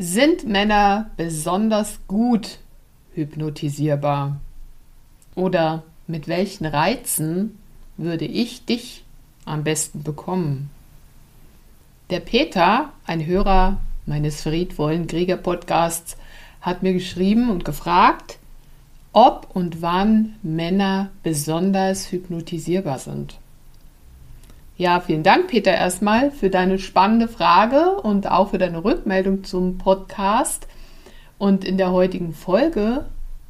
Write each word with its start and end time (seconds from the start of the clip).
Sind 0.00 0.46
Männer 0.46 1.10
besonders 1.16 1.98
gut 2.06 2.58
hypnotisierbar? 3.14 4.40
Oder 5.34 5.82
mit 6.06 6.28
welchen 6.28 6.66
Reizen 6.66 7.58
würde 7.96 8.24
ich 8.24 8.64
dich 8.64 9.02
am 9.44 9.64
besten 9.64 10.04
bekommen? 10.04 10.70
Der 12.10 12.20
Peter, 12.20 12.92
ein 13.06 13.26
Hörer 13.26 13.78
meines 14.06 14.42
friedvollen 14.42 15.08
Krieger 15.08 15.36
Podcasts, 15.36 16.16
hat 16.60 16.84
mir 16.84 16.92
geschrieben 16.92 17.50
und 17.50 17.64
gefragt, 17.64 18.38
ob 19.12 19.48
und 19.52 19.82
wann 19.82 20.36
Männer 20.44 21.10
besonders 21.24 22.12
hypnotisierbar 22.12 23.00
sind. 23.00 23.36
Ja, 24.78 25.00
vielen 25.00 25.24
Dank, 25.24 25.48
Peter, 25.48 25.72
erstmal 25.72 26.30
für 26.30 26.50
deine 26.50 26.78
spannende 26.78 27.26
Frage 27.26 28.00
und 28.00 28.30
auch 28.30 28.50
für 28.50 28.58
deine 28.58 28.84
Rückmeldung 28.84 29.42
zum 29.42 29.76
Podcast. 29.76 30.68
Und 31.36 31.64
in 31.64 31.78
der 31.78 31.90
heutigen 31.90 32.32
Folge 32.32 33.04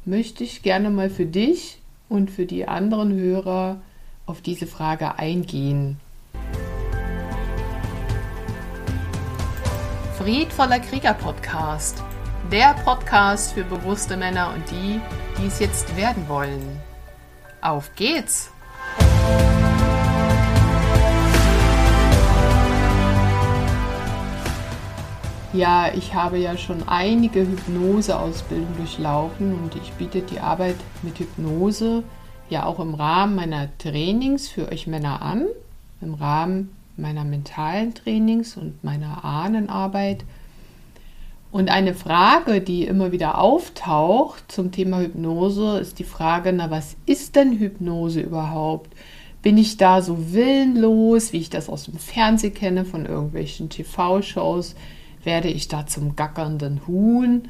möchte 0.05 0.43
ich 0.43 0.63
gerne 0.63 0.89
mal 0.89 1.11
für 1.11 1.27
dich 1.27 1.77
und 2.09 2.31
für 2.31 2.47
die 2.47 2.67
anderen 2.67 3.13
Hörer 3.13 3.79
auf 4.25 4.41
diese 4.41 4.65
Frage 4.65 5.19
eingehen. 5.19 5.99
Friedvoller 10.17 10.79
Krieger 10.79 11.13
Podcast. 11.13 12.03
Der 12.51 12.73
Podcast 12.83 13.53
für 13.53 13.63
bewusste 13.63 14.17
Männer 14.17 14.51
und 14.55 14.63
die, 14.71 14.99
die 15.37 15.45
es 15.45 15.59
jetzt 15.59 15.95
werden 15.95 16.27
wollen. 16.27 16.79
Auf 17.61 17.93
geht's! 17.95 18.51
Ja, 25.51 25.91
ich 25.91 26.13
habe 26.13 26.37
ja 26.37 26.57
schon 26.57 26.87
einige 26.87 27.39
Hypnoseausbildungen 27.39 28.77
durchlaufen 28.77 29.55
und 29.55 29.75
ich 29.75 29.91
biete 29.93 30.21
die 30.21 30.39
Arbeit 30.39 30.75
mit 31.01 31.17
Hypnose 31.17 32.03
ja 32.51 32.65
auch 32.65 32.79
im 32.79 32.93
Rahmen 32.93 33.35
meiner 33.35 33.75
Trainings 33.79 34.47
für 34.47 34.71
euch 34.71 34.85
Männer 34.85 35.23
an, 35.23 35.47
im 36.01 36.13
Rahmen 36.13 36.75
meiner 36.97 37.23
mentalen 37.23 37.95
Trainings 37.95 38.57
und 38.57 38.83
meiner 38.83 39.25
Ahnenarbeit. 39.25 40.23
Und 41.51 41.71
eine 41.71 41.95
Frage, 41.95 42.61
die 42.61 42.83
immer 42.83 43.11
wieder 43.11 43.39
auftaucht 43.39 44.51
zum 44.51 44.71
Thema 44.71 44.99
Hypnose, 44.99 45.79
ist 45.79 45.97
die 45.97 46.03
Frage, 46.03 46.53
na 46.53 46.69
was 46.69 46.95
ist 47.07 47.35
denn 47.35 47.57
Hypnose 47.57 48.21
überhaupt? 48.21 48.93
Bin 49.41 49.57
ich 49.57 49.77
da 49.77 50.03
so 50.03 50.31
willenlos, 50.31 51.33
wie 51.33 51.37
ich 51.37 51.49
das 51.49 51.69
aus 51.69 51.85
dem 51.85 51.97
Fernsehen 51.97 52.53
kenne, 52.53 52.85
von 52.85 53.07
irgendwelchen 53.07 53.69
TV-Shows? 53.69 54.75
Werde 55.29 55.49
ich 55.49 55.67
da 55.67 55.85
zum 55.85 56.15
gackernden 56.15 56.81
Huhn? 56.87 57.43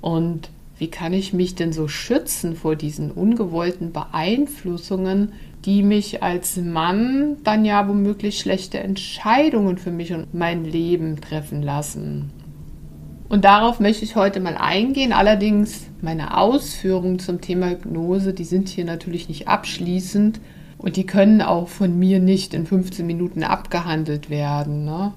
Und 0.00 0.48
wie 0.78 0.86
kann 0.86 1.12
ich 1.12 1.32
mich 1.32 1.56
denn 1.56 1.72
so 1.72 1.88
schützen 1.88 2.54
vor 2.54 2.76
diesen 2.76 3.10
ungewollten 3.10 3.90
Beeinflussungen, 3.90 5.32
die 5.64 5.82
mich 5.82 6.22
als 6.22 6.56
Mann 6.56 7.38
dann 7.42 7.64
ja 7.64 7.88
womöglich 7.88 8.38
schlechte 8.38 8.78
Entscheidungen 8.78 9.76
für 9.76 9.90
mich 9.90 10.12
und 10.12 10.34
mein 10.34 10.64
Leben 10.64 11.20
treffen 11.20 11.62
lassen? 11.62 12.30
Und 13.28 13.44
darauf 13.44 13.80
möchte 13.80 14.04
ich 14.04 14.14
heute 14.14 14.38
mal 14.38 14.56
eingehen. 14.56 15.12
Allerdings 15.12 15.88
meine 16.00 16.38
Ausführungen 16.38 17.18
zum 17.18 17.40
Thema 17.40 17.70
Hypnose, 17.70 18.34
die 18.34 18.44
sind 18.44 18.68
hier 18.68 18.84
natürlich 18.84 19.28
nicht 19.28 19.48
abschließend 19.48 20.40
und 20.78 20.94
die 20.94 21.06
können 21.06 21.42
auch 21.42 21.66
von 21.66 21.98
mir 21.98 22.20
nicht 22.20 22.54
in 22.54 22.66
15 22.66 23.04
Minuten 23.04 23.42
abgehandelt 23.42 24.30
werden. 24.30 24.84
Ne? 24.84 25.12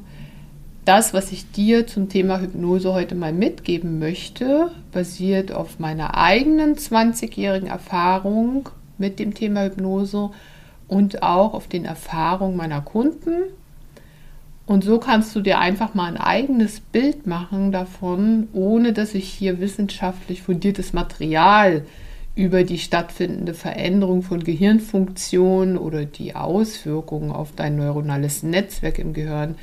Das, 0.90 1.14
was 1.14 1.32
ich 1.32 1.52
dir 1.52 1.86
zum 1.86 2.10
Thema 2.10 2.42
Hypnose 2.42 2.94
heute 2.94 3.14
mal 3.14 3.32
mitgeben 3.32 4.00
möchte, 4.00 4.72
basiert 4.92 5.52
auf 5.52 5.78
meiner 5.78 6.18
eigenen 6.18 6.78
20-jährigen 6.78 7.70
Erfahrung 7.70 8.70
mit 8.98 9.20
dem 9.20 9.36
Thema 9.36 9.66
Hypnose 9.66 10.32
und 10.88 11.22
auch 11.22 11.54
auf 11.54 11.68
den 11.68 11.86
Erfahrungen 11.86 12.58
meiner 12.58 12.82
Kunden. 12.82 13.44
Und 14.66 14.84
so 14.84 14.98
kannst 14.98 15.36
du 15.36 15.42
dir 15.42 15.60
einfach 15.60 15.94
mal 15.94 16.08
ein 16.08 16.18
eigenes 16.18 16.80
Bild 16.80 17.28
machen 17.28 17.72
davon, 17.72 18.48
ohne 18.54 18.92
dass 18.92 19.14
ich 19.14 19.30
hier 19.30 19.60
wissenschaftlich 19.60 20.42
fundiertes 20.42 20.92
Material 20.92 21.86
über 22.34 22.64
die 22.64 22.80
stattfindende 22.80 23.54
Veränderung 23.54 24.24
von 24.24 24.44
Gehirnfunktionen 24.44 25.78
oder 25.78 26.06
die 26.06 26.34
Auswirkungen 26.34 27.30
auf 27.30 27.52
dein 27.56 27.76
neuronales 27.76 28.42
Netzwerk 28.42 28.98
im 28.98 29.14
Gehirn 29.14 29.54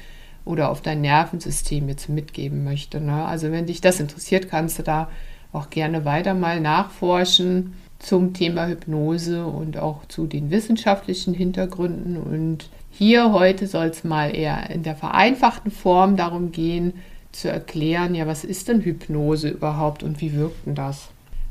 oder 0.47 0.71
auf 0.71 0.81
dein 0.81 1.03
Nervensystem 1.03 1.89
jetzt 1.91 2.09
mitgeben 2.09 2.65
möchte. 2.65 3.01
Ne? 3.01 3.27
Also 3.27 3.53
wenn 3.53 3.67
dich 3.67 3.83
das 3.83 4.01
interessiert, 4.01 4.49
kannst 4.49 4.79
du 4.79 4.83
da 4.83 5.11
auch 5.53 5.69
gerne 5.69 6.05
weiter 6.07 6.33
mal 6.33 6.61
nachforschen 6.61 7.75
zum 7.99 8.33
Thema 8.33 8.67
Hypnose 8.67 9.45
und 9.45 9.79
auch 9.79 10.07
zu 10.07 10.27
den 10.27 10.51
wissenschaftlichen 10.51 11.35
Hintergründen. 11.35 12.17
Und 12.17 12.69
hier 12.91 13.33
heute 13.33 13.67
soll 13.67 13.87
es 13.87 14.05
mal 14.05 14.35
eher 14.35 14.71
in 14.71 14.83
der 14.83 14.97
vereinfachten 14.97 15.71
Form 15.71 16.17
darum 16.17 16.53
gehen, 16.53 16.95
zu 17.33 17.51
erklären, 17.51 18.15
ja, 18.15 18.27
was 18.27 18.45
ist 18.45 18.69
denn 18.69 18.81
Hypnose 18.81 19.49
überhaupt 19.49 20.03
und 20.03 20.21
wie 20.21 20.33
wirkt 20.35 20.67
denn 20.67 20.75
das? 20.75 21.09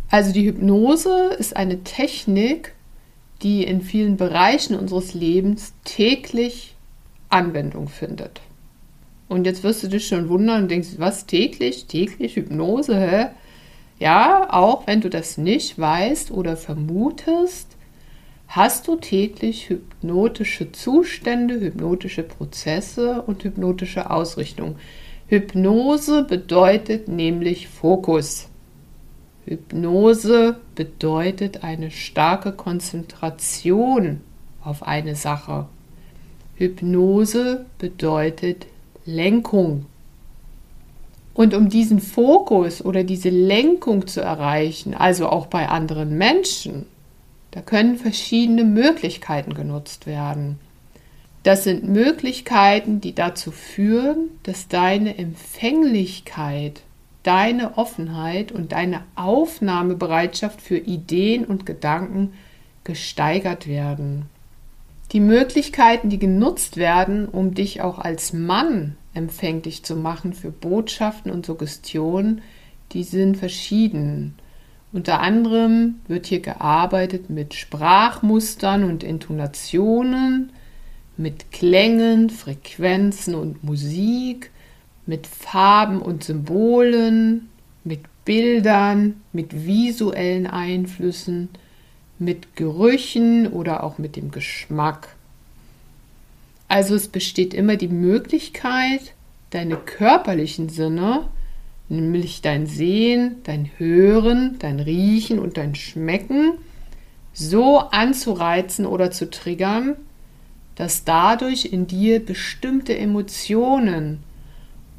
Also 0.10 0.32
die 0.32 0.46
Hypnose 0.46 1.36
ist 1.38 1.56
eine 1.56 1.84
Technik, 1.84 2.74
die 3.44 3.64
in 3.64 3.82
vielen 3.82 4.18
Bereichen 4.18 4.76
unseres 4.76 5.14
Lebens 5.14 5.74
täglich 5.84 6.76
Anwendung 7.30 7.88
findet. 7.88 8.42
Und 9.28 9.46
jetzt 9.46 9.64
wirst 9.64 9.84
du 9.84 9.88
dich 9.88 10.08
schon 10.08 10.30
wundern 10.30 10.64
und 10.64 10.72
denkst, 10.72 10.96
was 10.98 11.26
täglich, 11.26 11.86
täglich 11.86 12.36
Hypnose, 12.36 13.00
hä? 13.00 13.28
Ja, 13.98 14.48
auch 14.52 14.88
wenn 14.88 15.02
du 15.02 15.10
das 15.10 15.38
nicht 15.38 15.80
weißt 15.80 16.32
oder 16.32 16.58
vermutest, 16.58 17.76
hast 18.48 18.88
du 18.88 18.98
täglich 18.98 19.70
hypnotische 19.70 20.72
Zustände, 20.72 21.60
hypnotische 21.60 22.24
Prozesse 22.24 23.22
und 23.22 23.44
hypnotische 23.44 24.12
Ausrichtung. 24.12 24.76
Hypnose 25.28 26.24
bedeutet 26.24 27.08
nämlich 27.08 27.68
Fokus. 27.68 28.50
Hypnose 29.46 30.58
bedeutet 30.76 31.64
eine 31.64 31.90
starke 31.90 32.52
Konzentration 32.52 34.22
auf 34.62 34.84
eine 34.84 35.16
Sache. 35.16 35.68
Hypnose 36.56 37.66
bedeutet 37.78 38.68
Lenkung. 39.06 39.86
Und 41.34 41.54
um 41.54 41.70
diesen 41.70 42.00
Fokus 42.00 42.84
oder 42.84 43.04
diese 43.04 43.30
Lenkung 43.30 44.08
zu 44.08 44.22
erreichen, 44.22 44.94
also 44.94 45.28
auch 45.30 45.48
bei 45.48 45.68
anderen 45.68 46.18
Menschen, 46.18 46.86
da 47.52 47.62
können 47.62 47.98
verschiedene 47.98 48.64
Möglichkeiten 48.64 49.54
genutzt 49.54 50.08
werden. 50.08 50.60
Das 51.44 51.64
sind 51.64 51.88
Möglichkeiten, 51.88 53.02
die 53.02 53.14
dazu 53.14 53.52
führen, 53.52 54.32
dass 54.44 54.68
deine 54.68 55.18
Empfänglichkeit, 55.18 56.82
deine 57.22 57.78
Offenheit 57.78 58.52
und 58.52 58.72
deine 58.72 59.04
Aufnahmebereitschaft 59.16 60.60
für 60.60 60.78
Ideen 60.78 61.46
und 61.46 61.66
Gedanken 61.66 62.34
gesteigert 62.84 63.68
werden. 63.68 64.26
Die 65.12 65.20
Möglichkeiten, 65.20 66.10
die 66.10 66.20
genutzt 66.20 66.78
werden, 66.78 67.28
um 67.28 67.54
dich 67.54 67.82
auch 67.82 68.00
als 68.00 68.34
Mann 68.34 68.98
empfänglich 69.14 69.84
zu 69.84 69.96
machen 69.96 70.34
für 70.34 70.52
Botschaften 70.52 71.32
und 71.32 71.46
Suggestionen, 71.46 72.42
die 72.92 73.04
sind 73.04 73.38
verschieden. 73.38 74.36
Unter 74.92 75.20
anderem 75.20 75.96
wird 76.08 76.26
hier 76.26 76.40
gearbeitet 76.40 77.30
mit 77.30 77.54
Sprachmustern 77.54 78.84
und 78.84 79.04
Intonationen, 79.04 80.52
mit 81.18 81.52
Klängen, 81.52 82.30
Frequenzen 82.30 83.36
und 83.36 83.64
Musik, 83.64 84.52
mit 85.06 85.28
Farben 85.28 86.02
und 86.02 86.24
Symbolen, 86.24 87.50
mit 87.84 88.02
Bildern, 88.26 89.22
mit 89.34 89.66
visuellen 89.66 90.48
Einflüssen, 90.48 91.50
mit 92.20 92.56
Gerüchen 92.56 93.48
oder 93.48 93.84
auch 93.84 93.98
mit 93.98 94.16
dem 94.16 94.32
Geschmack. 94.32 95.16
Also 96.68 96.96
es 96.96 97.08
besteht 97.08 97.54
immer 97.54 97.76
die 97.76 97.88
Möglichkeit, 97.88 99.14
deine 99.52 99.78
körperlichen 99.78 100.70
Sinne, 100.70 101.28
nämlich 101.90 102.42
dein 102.42 102.66
Sehen, 102.68 103.38
dein 103.44 103.70
Hören, 103.78 104.56
dein 104.60 104.80
Riechen 104.80 105.40
und 105.40 105.58
dein 105.58 105.76
Schmecken, 105.76 106.54
so 107.34 107.80
anzureizen 107.80 108.86
oder 108.86 109.12
zu 109.12 109.30
triggern, 109.30 109.96
dass 110.76 111.04
dadurch 111.04 111.66
in 111.66 111.88
dir 111.88 112.26
bestimmte 112.26 112.98
Emotionen 112.98 114.24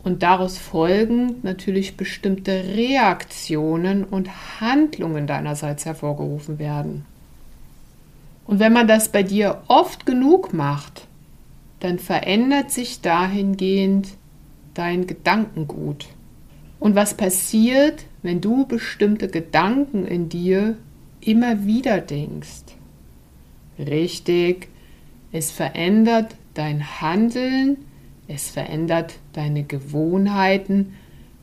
und 0.07 0.23
daraus 0.23 0.57
folgend 0.57 1.43
natürlich 1.43 1.97
bestimmte 1.97 2.53
Reaktionen 2.77 4.05
und 4.05 4.61
Handlungen 4.61 5.27
deinerseits 5.27 5.85
hervorgerufen 5.85 6.61
werden. 6.61 7.05
Und 8.47 8.61
wenn 8.61 8.73
man 8.73 8.87
das 8.87 9.09
bei 9.09 9.25
dir 9.25 9.63
oft 9.67 10.07
genug 10.07 10.55
macht, 10.55 11.09
dann 11.81 11.99
verändert 11.99 12.71
sich 12.71 13.01
dahingehend 13.01 14.11
dein 14.75 15.09
Gedankengut. 15.09 16.07
Und 16.79 16.95
was 16.95 17.15
passiert, 17.15 18.05
wenn 18.23 18.41
du 18.41 18.65
bestimmte 18.65 19.27
Gedanken 19.27 20.07
in 20.07 20.29
dir 20.29 20.77
immer 21.21 21.67
wieder 21.67 22.01
denkst? 22.01 22.77
Richtig, 23.77 24.69
es 25.33 25.51
verändert 25.51 26.37
dein 26.55 27.01
Handeln, 27.01 27.79
es 28.29 28.51
verändert 28.51 29.15
deine 29.33 29.63
Gewohnheiten 29.63 30.95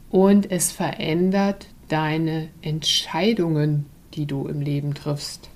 und 0.09 0.51
es 0.51 0.71
verändert 0.71 1.67
deine 1.87 2.49
Entscheidungen, 2.61 3.85
die 4.13 4.25
du 4.25 4.47
im 4.47 4.61
Leben 4.61 4.93
triffst. 4.93 5.49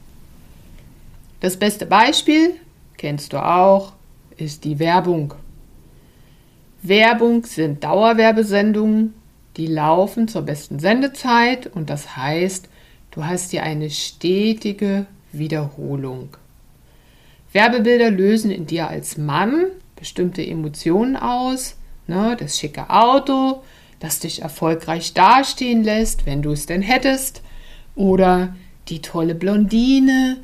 Das 1.40 1.58
beste 1.58 1.86
Beispiel, 1.86 2.56
kennst 2.98 3.34
du 3.34 3.44
auch, 3.44 3.94
ist 4.38 4.64
die 4.64 4.80
Werbung. 4.80 5.34
Werbung 6.82 7.46
sind 7.46 7.84
Dauerwerbesendungen, 7.84 9.14
die 9.58 9.68
laufen 9.68 10.28
zur 10.28 10.44
besten 10.44 10.80
Sendezeit 10.80 11.68
und 11.68 11.90
das 11.90 12.16
heißt, 12.16 12.70
du 13.12 13.26
hast 13.26 13.52
hier 13.52 13.64
eine 13.64 13.90
stetige 13.90 15.08
Wiederholung. 15.32 16.30
Werbebilder 17.52 18.12
lösen 18.12 18.52
in 18.52 18.68
dir 18.68 18.88
als 18.88 19.18
Mann 19.18 19.66
bestimmte 19.98 20.46
Emotionen 20.46 21.18
aus, 21.18 21.76
ne, 22.08 22.38
das 22.40 22.58
schicke 22.58 22.90
Auto, 22.90 23.64
das 24.00 24.20
dich 24.20 24.42
erfolgreich 24.42 25.14
dastehen 25.14 25.84
lässt, 25.84 26.26
wenn 26.26 26.42
du 26.42 26.52
es 26.52 26.66
denn 26.66 26.82
hättest, 26.82 27.42
oder 27.96 28.56
die 28.90 29.02
tolle 29.02 29.36
Blondine, 29.36 30.38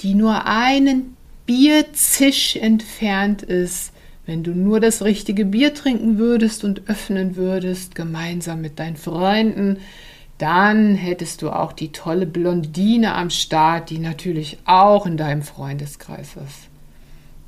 die 0.00 0.14
nur 0.14 0.46
einen 0.46 1.16
Bierzisch 1.46 2.56
entfernt 2.56 3.42
ist, 3.42 3.92
wenn 4.26 4.42
du 4.42 4.52
nur 4.52 4.80
das 4.80 5.02
richtige 5.02 5.44
Bier 5.44 5.74
trinken 5.74 6.16
würdest 6.16 6.64
und 6.64 6.88
öffnen 6.88 7.36
würdest, 7.36 7.94
gemeinsam 7.94 8.62
mit 8.62 8.78
deinen 8.78 8.96
Freunden, 8.96 9.78
dann 10.38 10.94
hättest 10.94 11.42
du 11.42 11.50
auch 11.50 11.72
die 11.72 11.92
tolle 11.92 12.26
Blondine 12.26 13.14
am 13.14 13.30
Start, 13.30 13.90
die 13.90 13.98
natürlich 13.98 14.58
auch 14.64 15.06
in 15.06 15.16
deinem 15.16 15.42
Freundeskreis 15.42 16.36
ist. 16.36 16.73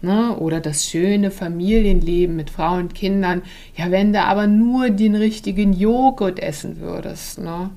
Ne? 0.03 0.37
Oder 0.37 0.61
das 0.61 0.85
schöne 0.85 1.31
Familienleben 1.31 2.37
mit 2.37 2.51
Frauen 2.51 2.83
und 2.83 2.95
Kindern. 2.95 3.43
Ja, 3.77 3.91
wenn 3.91 4.13
du 4.13 4.21
aber 4.21 4.47
nur 4.47 4.91
den 4.91 5.15
richtigen 5.15 5.73
Joghurt 5.73 6.39
essen 6.39 6.81
würdest. 6.81 7.39
Ne? 7.39 7.71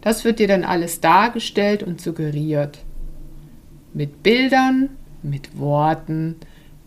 Das 0.00 0.24
wird 0.24 0.38
dir 0.38 0.48
dann 0.48 0.64
alles 0.64 1.00
dargestellt 1.00 1.82
und 1.82 2.00
suggeriert. 2.00 2.78
Mit 3.92 4.22
Bildern, 4.22 4.90
mit 5.22 5.58
Worten, 5.58 6.36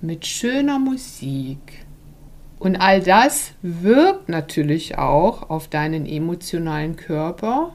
mit 0.02 0.26
schöner 0.26 0.80
Musik. 0.80 1.86
Und 2.60 2.78
all 2.78 3.02
das 3.02 3.52
wirkt 3.62 4.30
natürlich 4.30 4.98
auch 4.98 5.50
auf 5.50 5.68
deinen 5.68 6.06
emotionalen 6.06 6.96
Körper, 6.96 7.74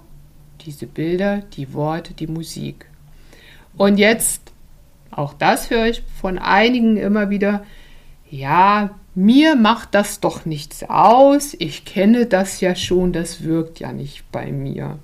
diese 0.64 0.86
Bilder, 0.86 1.42
die 1.56 1.74
Worte, 1.74 2.14
die 2.14 2.26
Musik. 2.26 2.86
Und 3.76 3.98
jetzt, 3.98 4.47
auch 5.18 5.34
das 5.34 5.70
höre 5.70 5.86
ich 5.86 6.02
von 6.20 6.38
einigen 6.38 6.96
immer 6.96 7.28
wieder, 7.28 7.64
ja, 8.30 8.90
mir 9.14 9.56
macht 9.56 9.94
das 9.94 10.20
doch 10.20 10.44
nichts 10.44 10.88
aus, 10.88 11.56
ich 11.58 11.84
kenne 11.84 12.26
das 12.26 12.60
ja 12.60 12.76
schon, 12.76 13.12
das 13.12 13.42
wirkt 13.42 13.80
ja 13.80 13.92
nicht 13.92 14.30
bei 14.30 14.52
mir. 14.52 14.98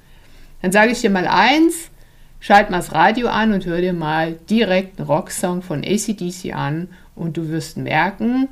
Dann 0.63 0.71
sage 0.71 0.93
ich 0.93 1.01
dir 1.01 1.11
mal 1.11 1.27
eins, 1.27 1.91
schalt 2.39 2.71
mal 2.71 2.77
das 2.77 2.93
Radio 2.93 3.27
an 3.27 3.53
und 3.53 3.67
hör 3.67 3.81
dir 3.81 3.93
mal 3.93 4.39
direkt 4.49 5.01
einen 5.01 5.09
Rocksong 5.09 5.63
von 5.63 5.83
ACDC 5.85 6.55
an 6.55 6.89
und 7.17 7.37
du 7.37 7.49
wirst 7.49 7.77
merken, 7.77 8.49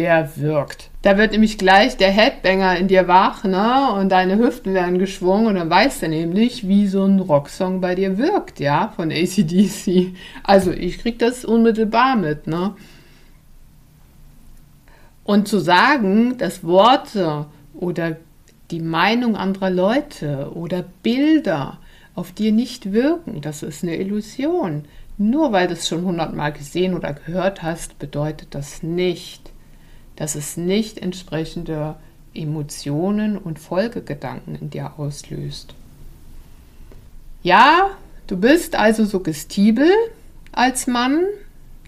der 0.00 0.30
wirkt. 0.36 0.88
Da 1.02 1.18
wird 1.18 1.32
nämlich 1.32 1.58
gleich 1.58 1.98
der 1.98 2.10
Headbanger 2.10 2.76
in 2.78 2.88
dir 2.88 3.06
wach, 3.06 3.44
ne? 3.44 3.92
Und 3.92 4.10
deine 4.10 4.38
Hüften 4.38 4.72
werden 4.72 4.98
geschwungen 4.98 5.48
und 5.48 5.54
dann 5.56 5.68
weißt 5.68 6.02
du 6.02 6.08
nämlich, 6.08 6.66
wie 6.66 6.86
so 6.86 7.04
ein 7.04 7.20
Rocksong 7.20 7.82
bei 7.82 7.94
dir 7.94 8.16
wirkt, 8.16 8.60
ja, 8.60 8.92
von 8.96 9.12
ACDC. 9.12 10.14
Also 10.42 10.70
ich 10.72 10.98
krieg 10.98 11.18
das 11.18 11.44
unmittelbar 11.44 12.16
mit, 12.16 12.46
ne? 12.46 12.74
Und 15.24 15.46
zu 15.46 15.58
sagen, 15.58 16.38
dass 16.38 16.64
Worte 16.64 17.46
oder 17.74 18.16
die 18.70 18.80
Meinung 18.80 19.36
anderer 19.36 19.70
Leute 19.70 20.50
oder 20.54 20.82
Bilder 21.02 21.78
auf 22.14 22.32
dir 22.32 22.52
nicht 22.52 22.92
wirken. 22.92 23.42
Das 23.42 23.62
ist 23.62 23.82
eine 23.82 23.96
Illusion. 23.96 24.84
Nur 25.18 25.52
weil 25.52 25.66
du 25.66 25.74
es 25.74 25.86
schon 25.86 26.04
hundertmal 26.04 26.52
gesehen 26.52 26.94
oder 26.94 27.12
gehört 27.12 27.62
hast, 27.62 27.98
bedeutet 27.98 28.54
das 28.54 28.82
nicht, 28.82 29.49
dass 30.20 30.34
es 30.34 30.58
nicht 30.58 30.98
entsprechende 30.98 31.96
Emotionen 32.34 33.38
und 33.38 33.58
Folgegedanken 33.58 34.54
in 34.54 34.68
dir 34.68 34.98
auslöst. 34.98 35.74
Ja, 37.42 37.92
du 38.26 38.36
bist 38.36 38.76
also 38.76 39.06
suggestibel 39.06 39.90
als 40.52 40.86
Mann, 40.86 41.24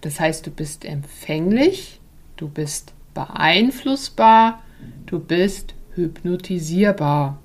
das 0.00 0.18
heißt, 0.18 0.46
du 0.46 0.50
bist 0.50 0.86
empfänglich, 0.86 2.00
du 2.38 2.48
bist 2.48 2.94
beeinflussbar, 3.12 4.62
du 5.04 5.18
bist 5.18 5.74
hypnotisierbar. 5.94 7.38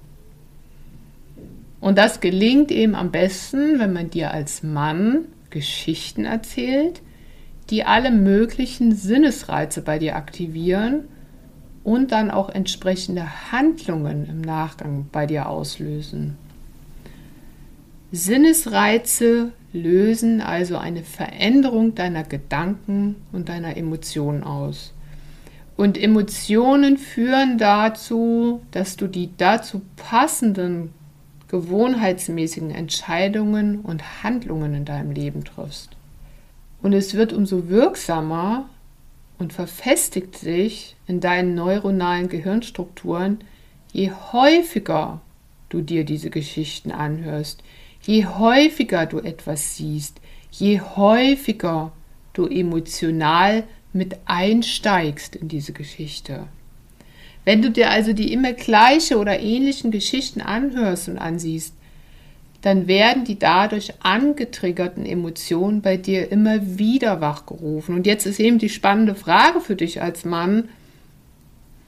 Und 1.82 1.98
das 1.98 2.22
gelingt 2.22 2.72
eben 2.72 2.96
am 2.96 3.12
besten, 3.12 3.78
wenn 3.80 3.92
man 3.92 4.10
dir 4.10 4.32
als 4.32 4.64
Mann 4.64 5.26
Geschichten 5.50 6.24
erzählt, 6.24 7.02
die 7.70 7.84
alle 7.84 8.12
möglichen 8.12 8.96
Sinnesreize 8.96 9.82
bei 9.82 10.00
dir 10.00 10.16
aktivieren 10.16 11.06
und 11.84 12.12
dann 12.12 12.32
auch 12.32 12.50
entsprechende 12.50 13.52
Handlungen 13.52 14.28
im 14.28 14.42
Nachgang 14.42 15.08
bei 15.12 15.26
dir 15.26 15.50
auslösen. 15.50 16.38
Sinnesreize 18.12 19.52
lösen 19.74 20.42
also 20.42 20.78
eine 20.78 21.04
Veränderung 21.04 21.94
deiner 21.94 22.24
Gedanken 22.24 23.16
und 23.32 23.50
deiner 23.50 23.76
Emotionen 23.76 24.44
aus. 24.44 24.94
Und 25.76 26.02
Emotionen 26.02 26.98
führen 26.98 27.58
dazu, 27.58 28.62
dass 28.72 28.96
du 28.96 29.08
die 29.08 29.30
dazu 29.38 29.82
passenden 29.96 30.94
gewohnheitsmäßigen 31.50 32.72
Entscheidungen 32.72 33.82
und 33.82 34.24
Handlungen 34.24 34.74
in 34.74 34.86
deinem 34.86 35.12
Leben 35.12 35.44
triffst. 35.44 35.97
Und 36.82 36.94
es 36.94 37.14
wird 37.16 37.34
umso 37.34 37.70
wirksamer 37.70 38.70
und 39.38 39.54
verfestigt 39.54 40.38
sich 40.38 40.96
in 41.08 41.20
deinen 41.20 41.56
neuronalen 41.56 42.30
Gehirnstrukturen, 42.30 43.40
je 43.92 44.12
häufiger 44.32 45.22
du 45.70 45.82
dir 45.82 46.04
diese 46.04 46.30
Geschichten 46.30 46.92
anhörst, 46.92 47.64
je 48.02 48.26
häufiger 48.26 49.06
du 49.06 49.20
etwas 49.20 49.76
siehst, 49.76 50.22
je 50.52 50.80
häufiger 50.82 51.92
du 52.34 52.48
emotional 52.48 53.64
mit 53.94 54.18
einsteigst 54.26 55.36
in 55.36 55.48
diese 55.48 55.74
Geschichte. 55.74 56.48
Wenn 57.46 57.62
du 57.62 57.72
dir 57.72 57.90
also 57.90 58.14
die 58.14 58.34
immer 58.34 58.54
gleiche 58.54 59.18
oder 59.18 59.40
ähnlichen 59.40 59.92
Geschichten 59.92 60.42
anhörst 60.42 61.10
und 61.10 61.18
ansiehst, 61.18 61.74
dann 62.68 62.86
werden 62.86 63.24
die 63.24 63.40
dadurch 63.40 63.94
angetriggerten 64.02 65.06
Emotionen 65.06 65.82
bei 65.82 65.96
dir 65.96 66.30
immer 66.34 66.78
wieder 66.78 67.22
wachgerufen. 67.22 67.96
Und 67.96 68.06
jetzt 68.06 68.26
ist 68.26 68.42
eben 68.42 68.60
die 68.60 68.68
spannende 68.68 69.16
Frage 69.16 69.62
für 69.62 69.78
dich 69.78 70.02
als 70.02 70.26
Mann, 70.26 70.68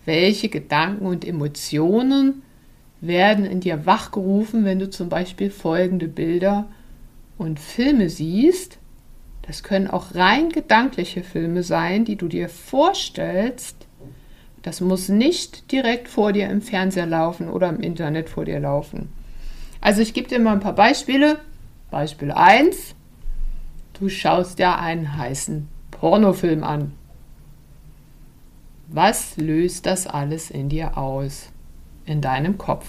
welche 0.05 0.48
Gedanken 0.48 1.05
und 1.05 1.27
Emotionen 1.27 2.43
werden 3.01 3.43
in 3.43 3.59
dir 3.59 3.86
wachgerufen, 3.86 4.63
wenn 4.63 4.79
du 4.79 4.89
zum 4.89 5.09
Beispiel 5.09 5.50
folgende 5.50 6.07
Bilder 6.07 6.69
und 7.38 7.59
Filme 7.59 8.09
siehst. 8.09 8.77
Das 9.41 9.63
können 9.63 9.89
auch 9.89 10.15
rein 10.15 10.48
gedankliche 10.48 11.24
Filme 11.24 11.63
sein, 11.63 12.05
die 12.05 12.15
du 12.15 12.29
dir 12.29 12.48
vorstellst, 12.48 13.75
das 14.62 14.79
muss 14.79 15.09
nicht 15.09 15.74
direkt 15.74 16.07
vor 16.07 16.31
dir 16.31 16.50
im 16.50 16.62
Fernseher 16.62 17.05
laufen 17.05 17.50
oder 17.50 17.67
im 17.67 17.81
Internet 17.81 18.29
vor 18.29 18.45
dir 18.45 18.62
laufen. 18.62 19.09
Also 19.81 20.01
ich 20.01 20.13
gebe 20.13 20.27
dir 20.27 20.39
mal 20.39 20.53
ein 20.53 20.59
paar 20.59 20.74
Beispiele. 20.74 21.39
Beispiel 21.89 22.31
1. 22.31 22.95
Du 23.93 24.09
schaust 24.09 24.59
dir 24.59 24.77
einen 24.77 25.17
heißen 25.17 25.67
Pornofilm 25.91 26.63
an. 26.63 26.93
Was 28.88 29.38
löst 29.38 29.86
das 29.86 30.07
alles 30.07 30.50
in 30.50 30.69
dir 30.69 30.98
aus? 30.98 31.51
In 32.05 32.21
deinem 32.21 32.57
Kopf, 32.57 32.88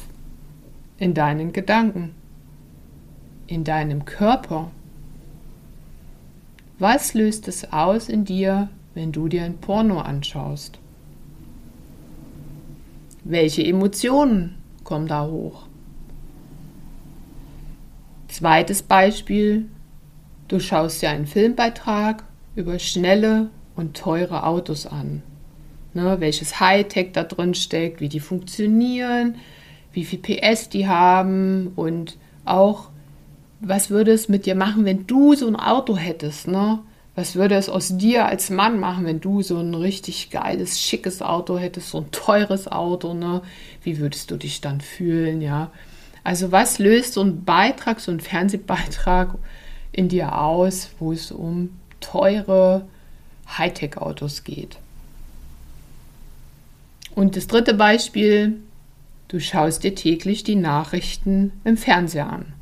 in 0.98 1.14
deinen 1.14 1.52
Gedanken, 1.52 2.14
in 3.46 3.64
deinem 3.64 4.04
Körper. 4.04 4.70
Was 6.78 7.12
löst 7.12 7.48
es 7.48 7.70
aus 7.72 8.08
in 8.08 8.24
dir, 8.24 8.70
wenn 8.94 9.12
du 9.12 9.28
dir 9.28 9.44
ein 9.44 9.58
Porno 9.58 10.00
anschaust? 10.00 10.78
Welche 13.24 13.62
Emotionen 13.62 14.56
kommen 14.84 15.06
da 15.06 15.26
hoch? 15.26 15.69
Zweites 18.30 18.82
Beispiel, 18.82 19.66
du 20.46 20.60
schaust 20.60 21.02
dir 21.02 21.10
einen 21.10 21.26
Filmbeitrag 21.26 22.22
über 22.54 22.78
schnelle 22.78 23.50
und 23.74 23.96
teure 23.96 24.44
Autos 24.44 24.86
an. 24.86 25.22
Ne, 25.94 26.20
welches 26.20 26.60
Hightech 26.60 27.10
da 27.12 27.24
drin 27.24 27.54
steckt, 27.54 28.00
wie 28.00 28.08
die 28.08 28.20
funktionieren, 28.20 29.34
wie 29.92 30.04
viel 30.04 30.20
PS 30.20 30.68
die 30.68 30.86
haben 30.86 31.72
und 31.74 32.18
auch, 32.44 32.90
was 33.58 33.90
würde 33.90 34.12
es 34.12 34.28
mit 34.28 34.46
dir 34.46 34.54
machen, 34.54 34.84
wenn 34.84 35.08
du 35.08 35.34
so 35.34 35.48
ein 35.48 35.56
Auto 35.56 35.96
hättest, 35.96 36.46
ne? 36.46 36.78
Was 37.16 37.34
würde 37.34 37.56
es 37.56 37.68
aus 37.68 37.96
dir 37.98 38.26
als 38.26 38.50
Mann 38.50 38.78
machen, 38.78 39.04
wenn 39.04 39.20
du 39.20 39.42
so 39.42 39.58
ein 39.58 39.74
richtig 39.74 40.30
geiles, 40.30 40.80
schickes 40.80 41.20
Auto 41.20 41.58
hättest, 41.58 41.90
so 41.90 41.98
ein 41.98 42.12
teures 42.12 42.68
Auto, 42.68 43.12
ne? 43.12 43.42
Wie 43.82 43.98
würdest 43.98 44.30
du 44.30 44.36
dich 44.36 44.60
dann 44.60 44.80
fühlen, 44.80 45.42
ja? 45.42 45.72
Also 46.22 46.52
was 46.52 46.78
löst 46.78 47.14
so 47.14 47.22
ein 47.22 47.44
Beitrag, 47.44 48.00
so 48.00 48.12
ein 48.12 48.20
Fernsehbeitrag 48.20 49.36
in 49.92 50.08
dir 50.08 50.38
aus, 50.38 50.90
wo 50.98 51.12
es 51.12 51.32
um 51.32 51.70
teure 52.00 52.86
Hightech-Autos 53.56 54.44
geht? 54.44 54.78
Und 57.14 57.36
das 57.36 57.46
dritte 57.46 57.74
Beispiel, 57.74 58.60
du 59.28 59.40
schaust 59.40 59.84
dir 59.84 59.94
täglich 59.94 60.44
die 60.44 60.56
Nachrichten 60.56 61.52
im 61.64 61.76
Fernseher 61.76 62.30
an. 62.30 62.52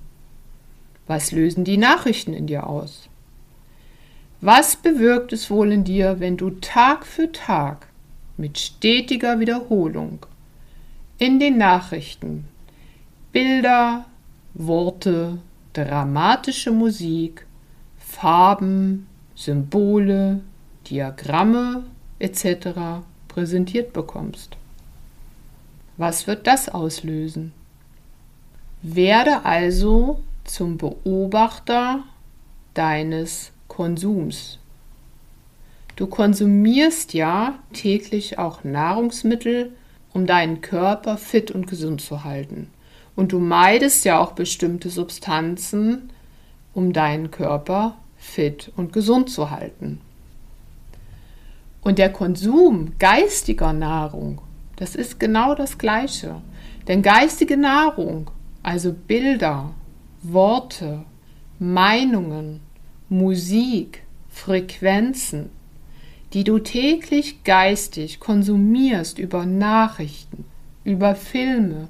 Was 1.06 1.32
lösen 1.32 1.64
die 1.64 1.76
Nachrichten 1.76 2.34
in 2.34 2.46
dir 2.46 2.66
aus? 2.66 3.08
Was 4.40 4.76
bewirkt 4.76 5.32
es 5.32 5.50
wohl 5.50 5.72
in 5.72 5.84
dir, 5.84 6.20
wenn 6.20 6.36
du 6.36 6.50
Tag 6.50 7.06
für 7.06 7.32
Tag 7.32 7.88
mit 8.36 8.58
stetiger 8.58 9.40
Wiederholung 9.40 10.26
in 11.18 11.40
den 11.40 11.58
Nachrichten 11.58 12.46
Bilder, 13.32 14.06
Worte, 14.54 15.38
dramatische 15.74 16.70
Musik, 16.70 17.46
Farben, 17.98 19.06
Symbole, 19.34 20.40
Diagramme 20.88 21.84
etc. 22.18 23.04
präsentiert 23.28 23.92
bekommst. 23.92 24.56
Was 25.98 26.26
wird 26.26 26.46
das 26.46 26.68
auslösen? 26.68 27.52
Werde 28.82 29.44
also 29.44 30.20
zum 30.44 30.78
Beobachter 30.78 32.04
deines 32.72 33.52
Konsums. 33.66 34.58
Du 35.96 36.06
konsumierst 36.06 37.12
ja 37.12 37.58
täglich 37.72 38.38
auch 38.38 38.64
Nahrungsmittel, 38.64 39.72
um 40.14 40.26
deinen 40.26 40.60
Körper 40.60 41.18
fit 41.18 41.50
und 41.50 41.66
gesund 41.66 42.00
zu 42.00 42.24
halten. 42.24 42.70
Und 43.18 43.32
du 43.32 43.40
meidest 43.40 44.04
ja 44.04 44.20
auch 44.20 44.30
bestimmte 44.30 44.90
Substanzen, 44.90 46.10
um 46.72 46.92
deinen 46.92 47.32
Körper 47.32 47.96
fit 48.16 48.70
und 48.76 48.92
gesund 48.92 49.28
zu 49.28 49.50
halten. 49.50 50.00
Und 51.80 51.98
der 51.98 52.12
Konsum 52.12 52.92
geistiger 53.00 53.72
Nahrung, 53.72 54.40
das 54.76 54.94
ist 54.94 55.18
genau 55.18 55.56
das 55.56 55.78
Gleiche. 55.78 56.40
Denn 56.86 57.02
geistige 57.02 57.56
Nahrung, 57.56 58.30
also 58.62 58.92
Bilder, 58.92 59.74
Worte, 60.22 61.02
Meinungen, 61.58 62.60
Musik, 63.08 64.04
Frequenzen, 64.28 65.50
die 66.34 66.44
du 66.44 66.60
täglich 66.60 67.42
geistig 67.42 68.20
konsumierst 68.20 69.18
über 69.18 69.44
Nachrichten, 69.44 70.44
über 70.84 71.16
Filme, 71.16 71.88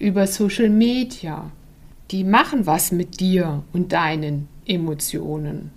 über 0.00 0.26
Social 0.26 0.70
Media, 0.70 1.52
die 2.10 2.24
machen 2.24 2.66
was 2.66 2.90
mit 2.90 3.20
dir 3.20 3.62
und 3.72 3.92
deinen 3.92 4.48
Emotionen. 4.66 5.70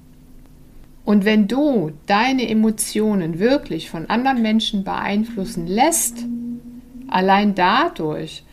Und 1.06 1.26
wenn 1.26 1.48
du 1.48 1.92
deine 2.08 2.50
Emotionen 2.50 3.38
wirklich 3.38 3.90
von 3.90 4.10
anderen 4.10 4.42
Menschen 4.42 4.84
beeinflussen 4.86 5.68
lässt, 5.68 6.26
allein 7.10 7.54
dadurch, 7.54 8.44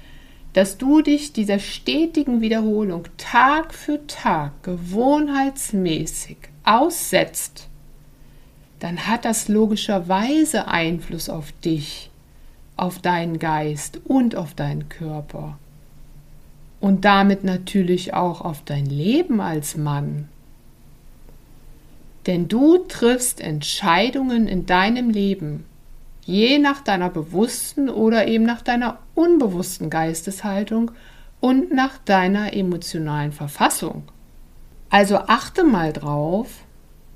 dass 0.52 0.76
du 0.76 1.00
dich 1.00 1.32
dieser 1.32 1.60
stetigen 1.60 2.40
Wiederholung 2.40 3.04
Tag 3.16 3.72
für 3.72 4.04
Tag 4.08 4.64
gewohnheitsmäßig 4.64 6.38
aussetzt, 6.64 7.68
dann 8.80 9.06
hat 9.06 9.24
das 9.24 9.46
logischerweise 9.46 10.66
Einfluss 10.66 11.28
auf 11.28 11.52
dich, 11.64 12.09
auf 12.80 12.98
deinen 12.98 13.38
Geist 13.38 14.00
und 14.04 14.34
auf 14.34 14.54
deinen 14.54 14.88
Körper. 14.88 15.58
Und 16.80 17.04
damit 17.04 17.44
natürlich 17.44 18.14
auch 18.14 18.40
auf 18.40 18.62
dein 18.64 18.86
Leben 18.86 19.40
als 19.40 19.76
Mann. 19.76 20.28
Denn 22.26 22.48
du 22.48 22.78
triffst 22.78 23.40
Entscheidungen 23.40 24.48
in 24.48 24.64
deinem 24.64 25.10
Leben, 25.10 25.64
je 26.24 26.58
nach 26.58 26.80
deiner 26.80 27.10
bewussten 27.10 27.90
oder 27.90 28.28
eben 28.28 28.44
nach 28.44 28.62
deiner 28.62 28.98
unbewussten 29.14 29.90
Geisteshaltung 29.90 30.90
und 31.40 31.72
nach 31.72 31.98
deiner 31.98 32.54
emotionalen 32.54 33.32
Verfassung. 33.32 34.04
Also 34.88 35.18
achte 35.18 35.64
mal 35.64 35.92
drauf, 35.92 36.48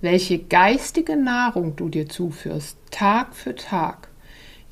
welche 0.00 0.38
geistige 0.38 1.16
Nahrung 1.16 1.76
du 1.76 1.88
dir 1.88 2.08
zuführst, 2.08 2.76
Tag 2.90 3.34
für 3.34 3.54
Tag. 3.54 4.08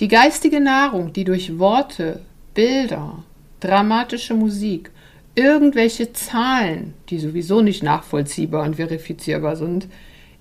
Die 0.02 0.08
geistige 0.08 0.60
Nahrung, 0.60 1.12
die 1.12 1.22
durch 1.22 1.60
Worte, 1.60 2.22
Bilder, 2.54 3.22
dramatische 3.60 4.34
Musik, 4.34 4.90
irgendwelche 5.36 6.12
Zahlen, 6.12 6.94
die 7.08 7.20
sowieso 7.20 7.62
nicht 7.62 7.84
nachvollziehbar 7.84 8.64
und 8.64 8.74
verifizierbar 8.74 9.54
sind, 9.54 9.86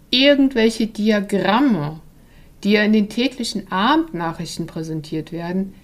irgendwelche 0.10 0.88
Diagramme, 0.88 2.00
die 2.64 2.72
ja 2.72 2.82
in 2.82 2.92
den 2.92 3.08
täglichen 3.08 3.72
Abendnachrichten 3.72 4.66
präsentiert 4.66 5.32
werden, 5.32 5.76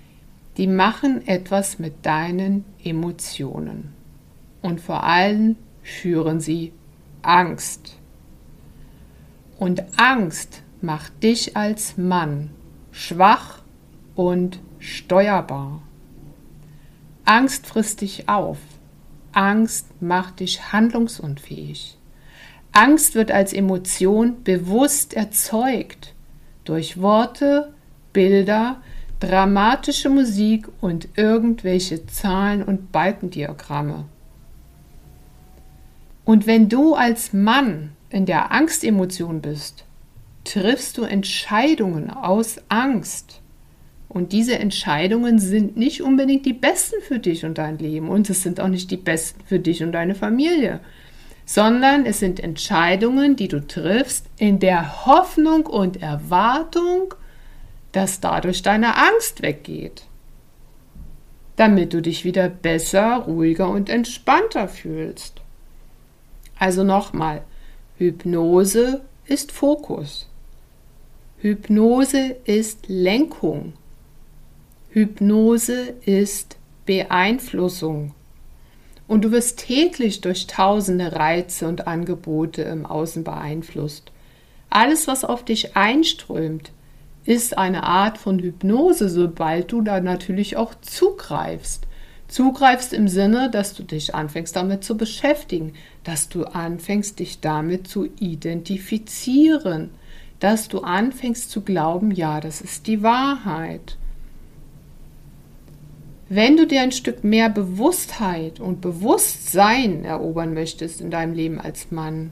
die 0.58 0.66
machen 0.66 1.28
etwas 1.28 1.78
mit 1.78 2.04
deinen 2.04 2.66
Emotionen. 2.84 3.94
Und 4.64 4.82
vor 4.82 5.04
allem 5.04 5.56
schüren 5.84 6.40
sie 6.42 6.72
Angst. 7.22 7.96
Und 9.60 9.84
Angst 9.98 10.64
macht 10.82 11.22
dich 11.22 11.56
als 11.56 11.96
Mann 11.96 12.50
schwach 12.92 13.62
und 14.18 14.60
steuerbar. 14.80 15.82
Angst 17.24 17.68
frisst 17.68 18.02
dich 18.02 18.28
auf. 18.28 18.58
Angst 19.32 20.02
macht 20.02 20.40
dich 20.42 20.74
handlungsunfähig. 20.74 21.98
Angst 22.72 23.16
wird 23.16 23.32
als 23.32 23.54
Emotion 23.54 24.44
bewusst 24.44 25.14
erzeugt 25.14 26.14
durch 26.66 27.00
Worte, 27.00 27.74
Bilder, 28.12 28.82
dramatische 29.20 30.10
Musik 30.10 30.68
und 30.82 31.10
irgendwelche 31.16 32.08
Zahlen 32.08 32.64
und 32.64 32.92
Balkendiagramme. 32.92 34.06
Und 36.26 36.48
wenn 36.48 36.70
du 36.70 36.96
als 36.96 37.34
Mann 37.34 37.92
in 38.10 38.26
der 38.26 38.52
Angstemotion 38.52 39.42
bist, 39.42 39.86
triffst 40.44 40.98
du 40.98 41.04
Entscheidungen 41.04 42.10
aus 42.10 42.58
Angst. 42.70 43.42
Und 44.10 44.32
diese 44.32 44.58
Entscheidungen 44.58 45.38
sind 45.38 45.76
nicht 45.76 46.02
unbedingt 46.02 46.46
die 46.46 46.54
besten 46.54 47.02
für 47.02 47.20
dich 47.20 47.44
und 47.44 47.58
dein 47.58 47.78
Leben. 47.78 48.10
Und 48.10 48.30
es 48.30 48.42
sind 48.42 48.60
auch 48.60 48.70
nicht 48.70 48.90
die 48.90 48.98
besten 48.98 49.42
für 49.46 49.60
dich 49.60 49.84
und 49.84 49.92
deine 49.92 50.16
Familie. 50.16 50.80
Sondern 51.46 52.06
es 52.06 52.20
sind 52.20 52.40
Entscheidungen, 52.40 53.36
die 53.36 53.48
du 53.48 53.66
triffst 53.66 54.26
in 54.38 54.60
der 54.60 55.06
Hoffnung 55.06 55.66
und 55.66 56.02
Erwartung, 56.02 57.14
dass 57.92 58.20
dadurch 58.20 58.62
deine 58.62 58.96
Angst 58.96 59.42
weggeht. 59.42 60.04
Damit 61.56 61.94
du 61.94 62.02
dich 62.02 62.24
wieder 62.24 62.50
besser, 62.50 63.24
ruhiger 63.28 63.70
und 63.70 63.90
entspannter 63.90 64.68
fühlst. 64.68 65.42
Also 66.60 66.84
nochmal, 66.84 67.44
Hypnose 67.98 69.02
ist 69.26 69.52
Fokus. 69.52 70.30
Hypnose 71.40 72.36
ist 72.46 72.88
Lenkung. 72.88 73.74
Hypnose 74.98 75.94
ist 76.08 76.58
Beeinflussung. 76.88 78.16
Und 79.08 79.26
du 79.26 79.32
wirst 79.32 79.60
täglich 79.60 80.22
durch 80.22 80.48
tausende 80.48 81.14
Reize 81.14 81.68
und 81.68 81.86
Angebote 81.86 82.64
im 82.64 82.84
Außen 82.84 83.24
beeinflusst. 83.24 84.12
Alles, 84.72 85.08
was 85.08 85.24
auf 85.24 85.46
dich 85.46 85.78
einströmt, 85.78 86.72
ist 87.26 87.60
eine 87.60 87.84
Art 87.84 88.18
von 88.18 88.40
Hypnose, 88.40 89.08
sobald 89.08 89.72
du 89.72 89.84
da 89.84 90.00
natürlich 90.00 90.58
auch 90.58 90.74
zugreifst. 90.82 91.86
Zugreifst 92.28 92.92
im 92.92 93.08
Sinne, 93.08 93.52
dass 93.52 93.76
du 93.76 93.84
dich 93.84 94.16
anfängst 94.16 94.56
damit 94.56 94.84
zu 94.84 94.98
beschäftigen, 94.98 95.74
dass 96.06 96.28
du 96.28 96.44
anfängst 96.46 97.20
dich 97.20 97.40
damit 97.40 97.88
zu 97.88 98.10
identifizieren, 98.20 99.92
dass 100.40 100.70
du 100.70 100.80
anfängst 100.80 101.52
zu 101.52 101.62
glauben, 101.62 102.10
ja, 102.10 102.42
das 102.42 102.62
ist 102.62 102.88
die 102.88 103.04
Wahrheit. 103.04 103.96
Wenn 106.30 106.58
du 106.58 106.68
dir 106.68 106.82
ein 106.82 106.92
Stück 106.92 107.24
mehr 107.24 107.50
Bewusstheit 107.50 108.60
und 108.60 108.82
Bewusstsein 108.82 110.04
erobern 110.04 110.54
möchtest 110.54 111.00
in 111.00 111.10
deinem 111.10 111.34
Leben 111.34 111.60
als 111.60 111.92
Mann, 111.92 112.32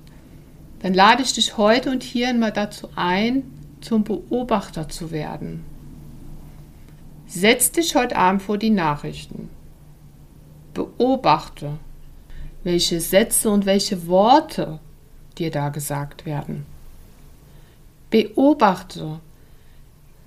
dann 0.80 0.94
lade 0.94 1.24
ich 1.24 1.34
dich 1.34 1.58
heute 1.58 1.92
und 1.92 2.04
hier 2.04 2.30
einmal 2.30 2.52
dazu 2.52 2.90
ein, 2.96 3.44
zum 3.82 4.04
Beobachter 4.04 4.90
zu 4.90 5.12
werden. 5.12 5.64
Setz 7.28 7.72
dich 7.72 7.96
heute 7.96 8.16
Abend 8.16 8.42
vor 8.42 8.58
die 8.58 8.70
Nachrichten 8.70 9.50
beobachte, 10.76 11.80
welche 12.64 13.02
Sätze 13.02 13.50
und 13.50 13.66
welche 13.66 14.06
Worte 14.06 14.80
dir 15.40 15.50
da 15.50 15.70
gesagt 15.70 16.28
werden. 16.28 16.68
Beobachte, 18.12 19.20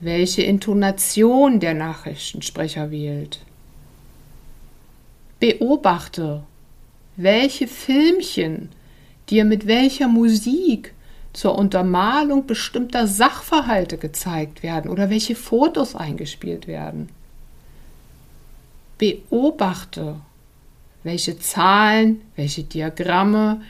welche 0.00 0.42
Intonation 0.42 1.60
der 1.60 1.74
Nachrichtensprecher 1.74 2.90
wählt. 2.90 3.40
Beobachte, 5.40 6.42
welche 7.16 7.68
Filmchen 7.68 8.70
dir 9.28 9.44
mit 9.44 9.66
welcher 9.66 10.08
Musik 10.08 10.94
zur 11.32 11.56
Untermalung 11.56 12.46
bestimmter 12.46 13.06
Sachverhalte 13.06 13.98
gezeigt 13.98 14.62
werden 14.62 14.90
oder 14.90 15.10
welche 15.10 15.36
Fotos 15.36 15.94
eingespielt 15.94 16.66
werden. 16.66 17.10
Beobachte, 18.98 20.16
welche 21.04 21.38
Zahlen, 21.38 22.22
welche 22.34 22.64
Diagramme, 22.64 23.62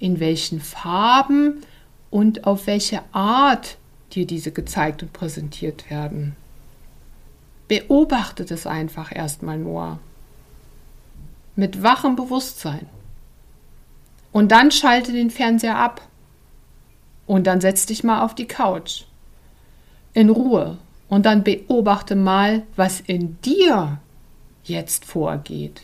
in 0.00 0.18
welchen 0.18 0.60
Farben 0.60 1.62
und 2.10 2.44
auf 2.44 2.66
welche 2.66 3.02
Art 3.12 3.76
dir 4.12 4.26
diese 4.26 4.50
gezeigt 4.50 5.02
und 5.04 5.12
präsentiert 5.12 5.88
werden. 5.88 6.34
Beobachte 7.68 8.44
das 8.44 8.66
einfach 8.66 9.14
erstmal 9.14 9.58
nur. 9.58 10.00
Mit 11.54 11.82
wachem 11.82 12.16
Bewusstsein. 12.16 12.86
Und 14.32 14.52
dann 14.52 14.70
schalte 14.70 15.12
den 15.12 15.30
Fernseher 15.30 15.76
ab. 15.76 16.00
Und 17.26 17.46
dann 17.46 17.60
setz 17.60 17.86
dich 17.86 18.02
mal 18.02 18.24
auf 18.24 18.34
die 18.34 18.46
Couch. 18.46 19.04
In 20.14 20.30
Ruhe. 20.30 20.78
Und 21.08 21.26
dann 21.26 21.44
beobachte 21.44 22.16
mal, 22.16 22.62
was 22.74 23.00
in 23.00 23.40
dir 23.42 24.00
jetzt 24.64 25.04
vorgeht. 25.04 25.82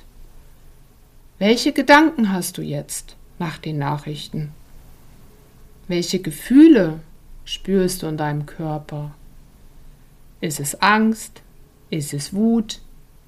Welche 1.38 1.72
Gedanken 1.72 2.32
hast 2.32 2.58
du 2.58 2.62
jetzt 2.62 3.16
nach 3.38 3.58
den 3.58 3.78
Nachrichten? 3.78 4.52
Welche 5.86 6.20
Gefühle 6.20 7.00
spürst 7.44 8.02
du 8.02 8.06
in 8.06 8.16
deinem 8.16 8.46
Körper? 8.46 9.12
Ist 10.40 10.60
es 10.60 10.80
Angst? 10.80 11.42
Ist 11.90 12.12
es 12.12 12.34
Wut? 12.34 12.80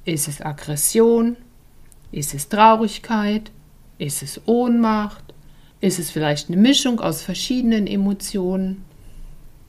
Ist 0.04 0.28
es 0.28 0.40
Aggression? 0.40 1.36
Ist 2.12 2.34
es 2.34 2.48
Traurigkeit? 2.48 3.50
Ist 3.98 4.22
es 4.22 4.40
Ohnmacht? 4.46 5.34
Ist 5.80 5.98
es 5.98 6.10
vielleicht 6.10 6.48
eine 6.48 6.56
Mischung 6.56 7.00
aus 7.00 7.22
verschiedenen 7.22 7.86
Emotionen? 7.86 8.84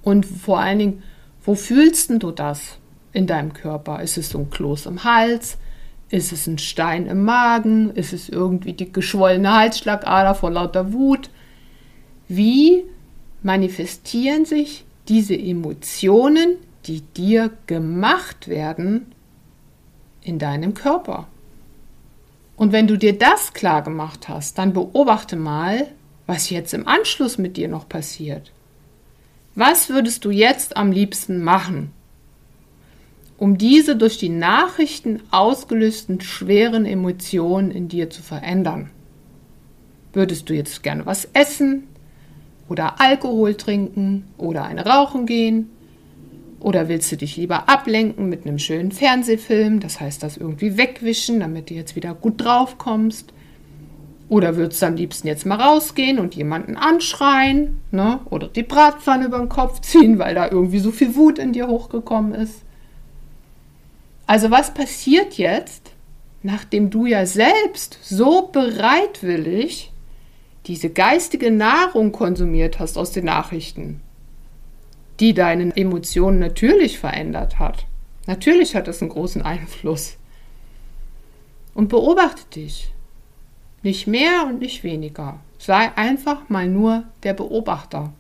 Und 0.02 0.26
vor 0.26 0.60
allen 0.60 0.80
Dingen, 0.80 1.04
wo 1.44 1.56
fühlst 1.56 2.10
du 2.10 2.32
das 2.32 2.78
in 3.14 3.28
deinem 3.28 3.54
Körper? 3.54 4.02
Ist 4.02 4.18
es 4.18 4.30
so 4.30 4.40
ein 4.40 4.50
Kloß 4.50 4.88
im 4.88 5.04
Hals? 5.04 5.58
Ist 6.10 6.32
es 6.32 6.48
ein 6.48 6.58
Stein 6.58 7.08
im 7.08 7.24
Magen? 7.24 7.92
Ist 7.92 8.14
es 8.14 8.28
irgendwie 8.30 8.74
die 8.74 8.92
geschwollene 8.92 9.54
Halsschlagader 9.54 10.36
vor 10.36 10.52
lauter 10.52 10.92
Wut? 10.92 11.30
Wie 12.28 12.84
manifestieren 13.44 14.46
sich 14.46 14.86
diese 15.08 15.38
Emotionen, 15.38 16.56
die 16.86 17.02
dir 17.02 17.52
gemacht 17.68 18.48
werden, 18.48 19.14
in 20.22 20.38
deinem 20.38 20.74
Körper? 20.74 21.28
Und 22.56 22.72
wenn 22.72 22.88
du 22.88 22.98
dir 22.98 23.18
das 23.18 23.54
klar 23.54 23.82
gemacht 23.82 24.28
hast, 24.28 24.58
dann 24.58 24.74
beobachte 24.74 25.36
mal, 25.36 25.88
was 26.28 26.50
jetzt 26.50 26.74
im 26.74 26.88
Anschluss 26.88 27.38
mit 27.38 27.58
dir 27.58 27.68
noch 27.68 27.90
passiert. 27.90 28.52
Was 29.56 29.90
würdest 29.90 30.24
du 30.24 30.32
jetzt 30.32 30.78
am 30.78 30.92
liebsten 30.92 31.44
machen, 31.44 31.92
um 33.38 33.58
diese 33.58 33.96
durch 33.96 34.18
die 34.18 34.30
Nachrichten 34.30 35.22
ausgelösten 35.32 36.22
schweren 36.22 36.86
Emotionen 36.86 37.72
in 37.72 37.90
dir 37.90 38.10
zu 38.10 38.22
verändern? 38.22 38.92
Würdest 40.14 40.50
du 40.50 40.54
jetzt 40.54 40.84
gerne 40.84 41.06
was 41.06 41.26
essen 41.34 41.88
oder 42.70 43.02
Alkohol 43.02 43.56
trinken 43.56 44.28
oder 44.38 44.64
eine 44.64 44.86
rauchen 44.86 45.26
gehen 45.26 45.70
oder 46.62 46.88
willst 46.88 47.12
du 47.12 47.18
dich 47.18 47.38
lieber 47.38 47.68
ablenken 47.68 48.30
mit 48.30 48.46
einem 48.46 48.60
schönen 48.60 48.92
Fernsehfilm, 48.92 49.80
das 49.80 50.00
heißt 50.00 50.22
das 50.22 50.38
irgendwie 50.38 50.78
wegwischen, 50.78 51.40
damit 51.40 51.70
du 51.70 51.74
jetzt 51.74 51.96
wieder 51.96 52.14
gut 52.14 52.44
drauf 52.44 52.78
kommst? 52.78 53.34
Oder 54.30 54.56
würdest 54.56 54.82
du 54.82 54.86
am 54.86 54.96
liebsten 54.96 55.28
jetzt 55.28 55.46
mal 55.46 55.60
rausgehen 55.60 56.18
und 56.18 56.36
jemanden 56.36 56.78
anschreien, 56.78 57.82
ne? 57.92 58.22
Oder 58.30 58.48
die 58.48 58.64
Bratpfanne 58.64 59.26
über 59.26 59.40
den 59.40 59.50
Kopf 59.50 59.82
ziehen, 59.82 60.20
weil 60.20 60.36
da 60.36 60.50
irgendwie 60.50 60.80
so 60.80 60.92
viel 60.92 61.16
Wut 61.16 61.38
in 61.38 61.52
dir 61.52 61.68
hochgekommen 61.68 62.34
ist? 62.34 62.62
Also 64.28 64.50
was 64.50 64.74
passiert 64.74 65.34
jetzt, 65.34 65.92
nachdem 66.44 66.90
du 66.90 67.06
ja 67.08 67.26
selbst 67.26 67.98
so 68.02 68.50
bereitwillig 68.52 69.92
diese 70.68 70.90
geistige 70.90 71.52
Nahrung 71.52 72.14
konsumiert 72.14 72.80
hast 72.80 72.98
aus 72.98 73.12
den 73.12 73.26
Nachrichten? 73.26 74.00
Die 75.22 75.34
deine 75.34 75.76
Emotionen 75.78 76.40
natürlich 76.40 77.00
verändert 77.00 77.60
hat. 77.60 77.86
Natürlich 78.26 78.76
hat 78.76 78.88
es 78.88 79.02
einen 79.02 79.12
großen 79.12 79.44
Einfluss. 79.44 80.18
Und 81.74 81.88
beobachte 81.88 82.44
dich. 82.54 82.92
Nicht 83.84 84.08
mehr 84.08 84.46
und 84.48 84.60
nicht 84.60 84.84
weniger. 84.84 85.40
Sei 85.58 85.96
einfach 85.96 86.50
mal 86.50 86.68
nur 86.68 87.04
der 87.24 87.34
Beobachter. 87.34 88.12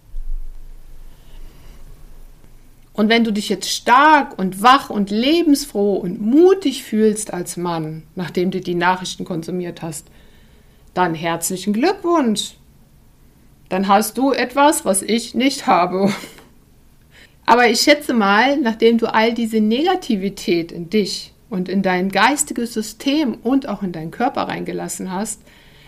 Und 2.93 3.09
wenn 3.09 3.23
du 3.23 3.31
dich 3.31 3.49
jetzt 3.49 3.69
stark 3.69 4.37
und 4.37 4.61
wach 4.61 4.89
und 4.89 5.09
lebensfroh 5.09 5.95
und 5.95 6.21
mutig 6.21 6.83
fühlst 6.83 7.33
als 7.33 7.57
Mann, 7.57 8.03
nachdem 8.15 8.51
du 8.51 8.59
die 8.59 8.75
Nachrichten 8.75 9.25
konsumiert 9.25 9.81
hast, 9.81 10.07
dann 10.93 11.15
herzlichen 11.15 11.73
Glückwunsch. 11.73 12.55
Dann 13.69 13.87
hast 13.87 14.17
du 14.17 14.33
etwas, 14.33 14.83
was 14.83 15.01
ich 15.01 15.33
nicht 15.33 15.67
habe. 15.67 16.13
Aber 17.51 17.69
ich 17.69 17.81
schätze 17.81 18.13
mal, 18.13 18.55
nachdem 18.55 18.97
du 18.97 19.13
all 19.13 19.33
diese 19.33 19.59
Negativität 19.59 20.71
in 20.71 20.89
dich 20.89 21.33
und 21.49 21.67
in 21.67 21.81
dein 21.81 22.07
geistiges 22.07 22.73
System 22.73 23.33
und 23.43 23.67
auch 23.67 23.83
in 23.83 23.91
deinen 23.91 24.09
Körper 24.09 24.43
reingelassen 24.43 25.11
hast, 25.11 25.41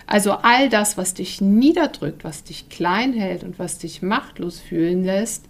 also 0.05 0.33
all 0.33 0.67
das, 0.67 0.97
was 0.97 1.13
dich 1.13 1.39
niederdrückt, 1.39 2.25
was 2.25 2.43
dich 2.43 2.67
klein 2.67 3.13
hält 3.13 3.45
und 3.45 3.59
was 3.59 3.77
dich 3.77 4.01
machtlos 4.01 4.59
fühlen 4.59 5.05
lässt, 5.05 5.45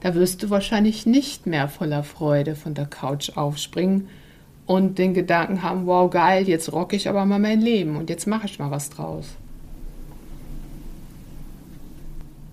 da 0.00 0.14
wirst 0.14 0.42
du 0.42 0.48
wahrscheinlich 0.48 1.04
nicht 1.04 1.46
mehr 1.46 1.68
voller 1.68 2.02
Freude 2.02 2.56
von 2.56 2.72
der 2.72 2.86
Couch 2.86 3.36
aufspringen 3.36 4.08
und 4.64 4.96
den 4.96 5.12
Gedanken 5.12 5.62
haben, 5.62 5.86
wow 5.86 6.10
geil, 6.10 6.48
jetzt 6.48 6.72
rocke 6.72 6.96
ich 6.96 7.10
aber 7.10 7.26
mal 7.26 7.38
mein 7.38 7.60
Leben 7.60 7.96
und 7.96 8.08
jetzt 8.08 8.26
mache 8.26 8.46
ich 8.46 8.58
mal 8.58 8.70
was 8.70 8.88
draus. 8.88 9.26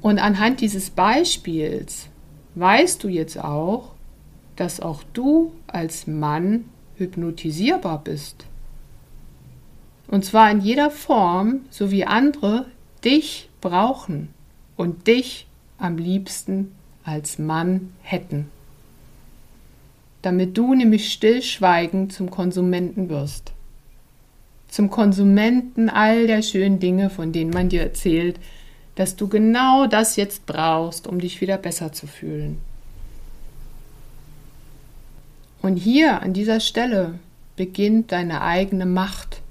Und 0.02 0.20
anhand 0.20 0.60
dieses 0.60 0.90
Beispiels 0.90 2.10
weißt 2.56 3.04
du 3.04 3.08
jetzt 3.08 3.38
auch, 3.38 3.92
dass 4.56 4.80
auch 4.80 5.04
du 5.14 5.54
als 5.68 6.08
Mann 6.08 6.66
hypnotisierbar 6.96 8.04
bist. 8.04 8.46
Und 10.08 10.26
zwar 10.26 10.52
in 10.52 10.62
jeder 10.62 10.92
Form, 10.92 11.62
so 11.70 11.90
wie 11.90 12.06
andere 12.06 12.66
dich 13.04 13.50
brauchen 13.62 14.30
und 14.76 15.08
dich 15.08 15.48
am 15.78 15.98
liebsten 15.98 16.74
als 17.04 17.40
Mann 17.40 17.94
hätten. 18.04 18.50
Damit 20.22 20.58
du 20.58 20.76
nämlich 20.76 21.12
stillschweigend 21.12 22.14
zum 22.14 22.30
Konsumenten 22.30 23.10
wirst. 23.10 23.54
Zum 24.68 24.90
Konsumenten 24.90 25.90
all 25.90 26.28
der 26.28 26.42
schönen 26.42 26.80
Dinge, 26.80 27.10
von 27.10 27.32
denen 27.32 27.50
man 27.50 27.70
dir 27.70 27.82
erzählt, 27.82 28.40
dass 28.96 29.16
du 29.16 29.28
genau 29.28 29.88
das 29.88 30.16
jetzt 30.16 30.46
brauchst, 30.46 31.08
um 31.08 31.20
dich 31.20 31.42
wieder 31.42 31.58
besser 31.58 31.94
zu 31.94 32.08
fühlen. 32.08 32.60
Und 35.62 35.78
hier 35.78 36.22
an 36.22 36.34
dieser 36.34 36.60
Stelle 36.60 37.20
beginnt 37.56 38.12
deine 38.12 38.42
eigene 38.42 38.86
Macht, 38.86 39.42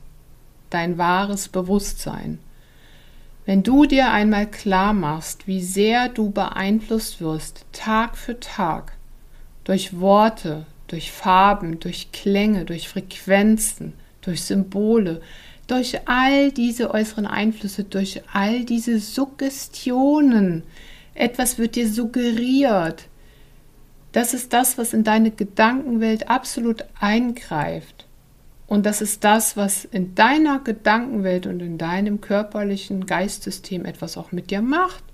dein 0.68 0.98
wahres 0.98 1.48
Bewusstsein. 1.48 2.38
Wenn 3.46 3.62
du 3.62 3.84
dir 3.84 4.10
einmal 4.10 4.46
klar 4.46 4.92
machst, 4.92 5.46
wie 5.46 5.62
sehr 5.62 6.08
du 6.08 6.30
beeinflusst 6.30 7.20
wirst, 7.20 7.64
Tag 7.72 8.16
für 8.16 8.38
Tag, 8.38 8.92
durch 9.64 9.98
Worte, 10.00 10.66
durch 10.88 11.12
Farben, 11.12 11.80
durch 11.80 12.12
Klänge, 12.12 12.64
durch 12.64 12.88
Frequenzen, 12.88 13.94
durch 14.20 14.42
Symbole, 14.42 15.22
durch 15.70 16.08
all 16.08 16.50
diese 16.50 16.92
äußeren 16.92 17.26
Einflüsse, 17.26 17.84
durch 17.84 18.22
all 18.32 18.64
diese 18.64 18.98
Suggestionen. 18.98 20.64
Etwas 21.14 21.58
wird 21.58 21.76
dir 21.76 21.88
suggeriert. 21.88 23.06
Das 24.12 24.34
ist 24.34 24.52
das, 24.52 24.78
was 24.78 24.92
in 24.92 25.04
deine 25.04 25.30
Gedankenwelt 25.30 26.28
absolut 26.28 26.84
eingreift. 26.98 28.06
Und 28.66 28.84
das 28.84 29.00
ist 29.00 29.22
das, 29.22 29.56
was 29.56 29.84
in 29.84 30.14
deiner 30.16 30.58
Gedankenwelt 30.58 31.46
und 31.46 31.60
in 31.60 31.78
deinem 31.78 32.20
körperlichen 32.20 33.06
Geistsystem 33.06 33.84
etwas 33.84 34.16
auch 34.16 34.32
mit 34.32 34.50
dir 34.50 34.62
macht. 34.62 35.04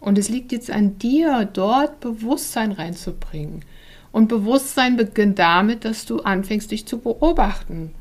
Und 0.00 0.16
es 0.16 0.30
liegt 0.30 0.52
jetzt 0.52 0.70
an 0.70 0.98
dir, 0.98 1.48
dort 1.50 2.00
Bewusstsein 2.00 2.72
reinzubringen. 2.72 3.64
Und 4.12 4.28
Bewusstsein 4.28 4.96
beginnt 4.96 5.38
damit, 5.38 5.84
dass 5.84 6.06
du 6.06 6.20
anfängst, 6.20 6.70
dich 6.70 6.86
zu 6.86 6.98
beobachten 6.98 7.92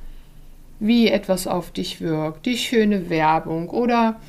wie 0.82 1.08
etwas 1.10 1.46
auf 1.46 1.70
dich 1.70 2.02
wirkt, 2.02 2.48
die 2.48 2.58
schöne 2.58 3.10
Werbung 3.10 3.70
oder 3.70 4.20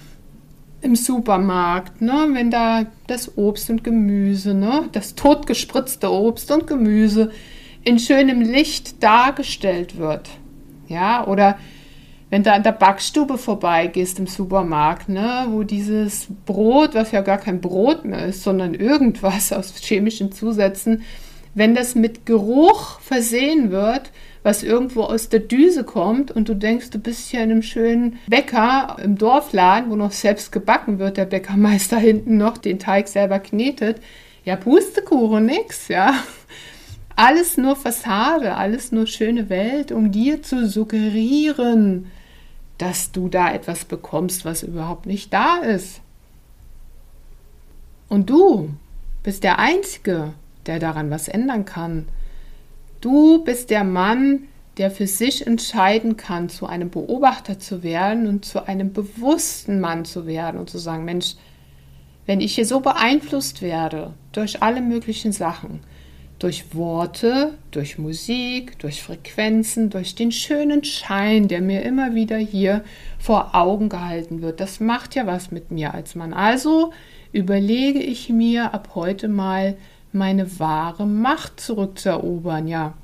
im 0.82 0.96
Supermarkt, 0.96 2.02
ne, 2.02 2.28
wenn 2.32 2.50
da 2.50 2.84
das 3.06 3.38
Obst 3.38 3.70
und 3.70 3.82
Gemüse, 3.82 4.52
ne, 4.52 4.88
das 4.92 5.14
totgespritzte 5.14 6.12
Obst 6.12 6.50
und 6.50 6.66
Gemüse 6.66 7.30
in 7.84 7.98
schönem 7.98 8.42
Licht 8.42 9.02
dargestellt 9.02 9.96
wird. 9.96 10.28
Ja, 10.88 11.26
oder 11.26 11.56
wenn 12.28 12.42
du 12.42 12.52
an 12.52 12.62
der 12.62 12.72
Backstube 12.72 13.38
vorbeigehst 13.38 14.18
im 14.18 14.26
Supermarkt, 14.26 15.08
ne, 15.08 15.46
wo 15.48 15.62
dieses 15.62 16.26
Brot, 16.44 16.94
was 16.94 17.12
ja 17.12 17.22
gar 17.22 17.38
kein 17.38 17.62
Brot 17.62 18.04
mehr 18.04 18.26
ist, 18.26 18.42
sondern 18.42 18.74
irgendwas 18.74 19.52
aus 19.54 19.72
chemischen 19.80 20.32
Zusätzen, 20.32 21.02
wenn 21.54 21.74
das 21.74 21.94
mit 21.94 22.26
Geruch 22.26 23.00
versehen 23.00 23.70
wird, 23.70 24.10
was 24.42 24.62
irgendwo 24.62 25.02
aus 25.02 25.28
der 25.28 25.40
Düse 25.40 25.84
kommt 25.84 26.30
und 26.30 26.48
du 26.48 26.54
denkst, 26.54 26.90
du 26.90 26.98
bist 26.98 27.30
hier 27.30 27.42
in 27.42 27.50
einem 27.50 27.62
schönen 27.62 28.18
Bäcker 28.26 28.96
im 29.02 29.16
Dorfladen, 29.16 29.90
wo 29.90 29.96
noch 29.96 30.12
selbst 30.12 30.50
gebacken 30.50 30.98
wird, 30.98 31.16
der 31.16 31.26
Bäckermeister 31.26 31.98
hinten 31.98 32.36
noch 32.36 32.58
den 32.58 32.78
Teig 32.78 33.08
selber 33.08 33.38
knetet. 33.38 34.00
Ja, 34.44 34.56
Pustekuchen, 34.56 35.46
nix, 35.46 35.88
ja. 35.88 36.14
Alles 37.14 37.56
nur 37.56 37.76
Fassade, 37.76 38.56
alles 38.56 38.90
nur 38.90 39.06
schöne 39.06 39.48
Welt, 39.48 39.92
um 39.92 40.10
dir 40.10 40.42
zu 40.42 40.66
suggerieren, 40.66 42.10
dass 42.78 43.12
du 43.12 43.28
da 43.28 43.52
etwas 43.52 43.84
bekommst, 43.84 44.44
was 44.44 44.62
überhaupt 44.62 45.06
nicht 45.06 45.32
da 45.32 45.58
ist. 45.58 46.00
Und 48.08 48.28
du 48.28 48.70
bist 49.22 49.44
der 49.44 49.58
Einzige, 49.58 50.32
der 50.66 50.78
daran 50.80 51.10
was 51.10 51.28
ändern 51.28 51.64
kann. 51.64 52.08
Du 53.02 53.42
bist 53.42 53.70
der 53.70 53.82
Mann, 53.82 54.44
der 54.78 54.90
für 54.92 55.08
sich 55.08 55.44
entscheiden 55.44 56.16
kann, 56.16 56.48
zu 56.48 56.66
einem 56.66 56.88
Beobachter 56.88 57.58
zu 57.58 57.82
werden 57.82 58.28
und 58.28 58.44
zu 58.44 58.66
einem 58.66 58.92
bewussten 58.92 59.80
Mann 59.80 60.04
zu 60.04 60.24
werden 60.24 60.58
und 60.58 60.70
zu 60.70 60.78
sagen, 60.78 61.04
Mensch, 61.04 61.34
wenn 62.26 62.40
ich 62.40 62.54
hier 62.54 62.64
so 62.64 62.78
beeinflusst 62.78 63.60
werde 63.60 64.14
durch 64.30 64.62
alle 64.62 64.80
möglichen 64.80 65.32
Sachen, 65.32 65.80
durch 66.38 66.76
Worte, 66.76 67.54
durch 67.72 67.98
Musik, 67.98 68.78
durch 68.78 69.02
Frequenzen, 69.02 69.90
durch 69.90 70.14
den 70.14 70.30
schönen 70.30 70.84
Schein, 70.84 71.48
der 71.48 71.60
mir 71.60 71.82
immer 71.82 72.14
wieder 72.14 72.36
hier 72.36 72.84
vor 73.18 73.56
Augen 73.56 73.88
gehalten 73.88 74.42
wird. 74.42 74.60
Das 74.60 74.78
macht 74.78 75.16
ja 75.16 75.26
was 75.26 75.50
mit 75.50 75.72
mir 75.72 75.92
als 75.92 76.14
Mann. 76.14 76.32
Also 76.32 76.92
überlege 77.32 78.00
ich 78.00 78.28
mir 78.28 78.72
ab 78.72 78.90
heute 78.94 79.26
mal, 79.26 79.76
meine 80.12 80.58
wahre 80.58 81.06
Macht 81.06 81.60
zurückzuerobern. 81.60 82.68
Ja, 82.68 82.94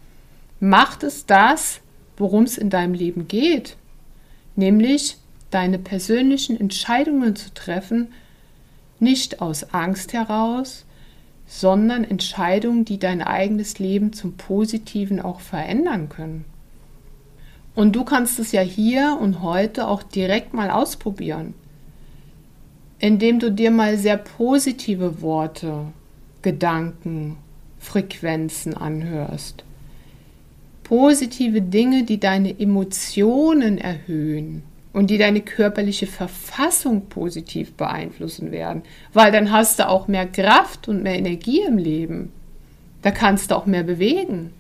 Macht 0.61 1.05
es 1.05 1.25
das, 1.25 1.81
worum 2.17 2.43
es 2.43 2.59
in 2.59 2.69
deinem 2.69 2.95
Leben 2.95 3.29
geht, 3.29 3.77
nämlich 4.57 5.19
deine 5.51 5.79
persönlichen 5.79 6.59
Entscheidungen 6.59 7.37
zu 7.37 7.55
treffen, 7.55 8.09
nicht 8.99 9.41
aus 9.41 9.73
Angst 9.73 10.13
heraus, 10.13 10.85
sondern 11.47 12.03
Entscheidungen, 12.03 12.85
die 12.85 12.99
dein 12.99 13.23
eigenes 13.23 13.79
Leben 13.79 14.13
zum 14.13 14.37
Positiven 14.37 15.21
auch 15.21 15.41
verändern 15.41 16.09
können. 16.09 16.45
Und 17.77 17.95
du 17.95 18.05
kannst 18.05 18.41
es 18.41 18.51
ja 18.51 18.61
hier 18.61 19.17
und 19.21 19.41
heute 19.41 19.87
auch 19.87 20.03
direkt 20.03 20.53
mal 20.53 20.71
ausprobieren, 20.71 21.55
indem 22.99 23.39
du 23.39 23.53
dir 23.53 23.71
mal 23.71 23.97
sehr 23.97 24.17
positive 24.17 25.23
Worte, 25.23 25.87
Gedanken, 26.43 27.37
Frequenzen 27.79 28.75
anhörst. 28.75 29.65
Positive 30.85 31.61
Dinge, 31.61 32.05
die 32.05 32.19
deine 32.19 32.59
Emotionen 32.59 33.79
erhöhen 33.79 34.63
und 34.93 35.11
die 35.11 35.19
deine 35.19 35.43
körperliche 35.43 36.07
Verfassung 36.07 37.07
positiv 37.09 37.75
beeinflussen 37.75 38.51
werden, 38.51 38.83
weil 39.13 39.31
dann 39.31 39.53
hast 39.53 39.79
du 39.79 39.89
auch 39.89 40.09
mehr 40.09 40.27
Kraft 40.27 40.89
und 40.89 41.03
mehr 41.03 41.19
Energie 41.19 41.61
im 41.61 41.79
Leben. 41.79 42.33
Da 43.03 43.11
kannst 43.11 43.51
du 43.51 43.57
auch 43.57 43.67
mehr 43.67 43.85
bewegen. 43.85 44.53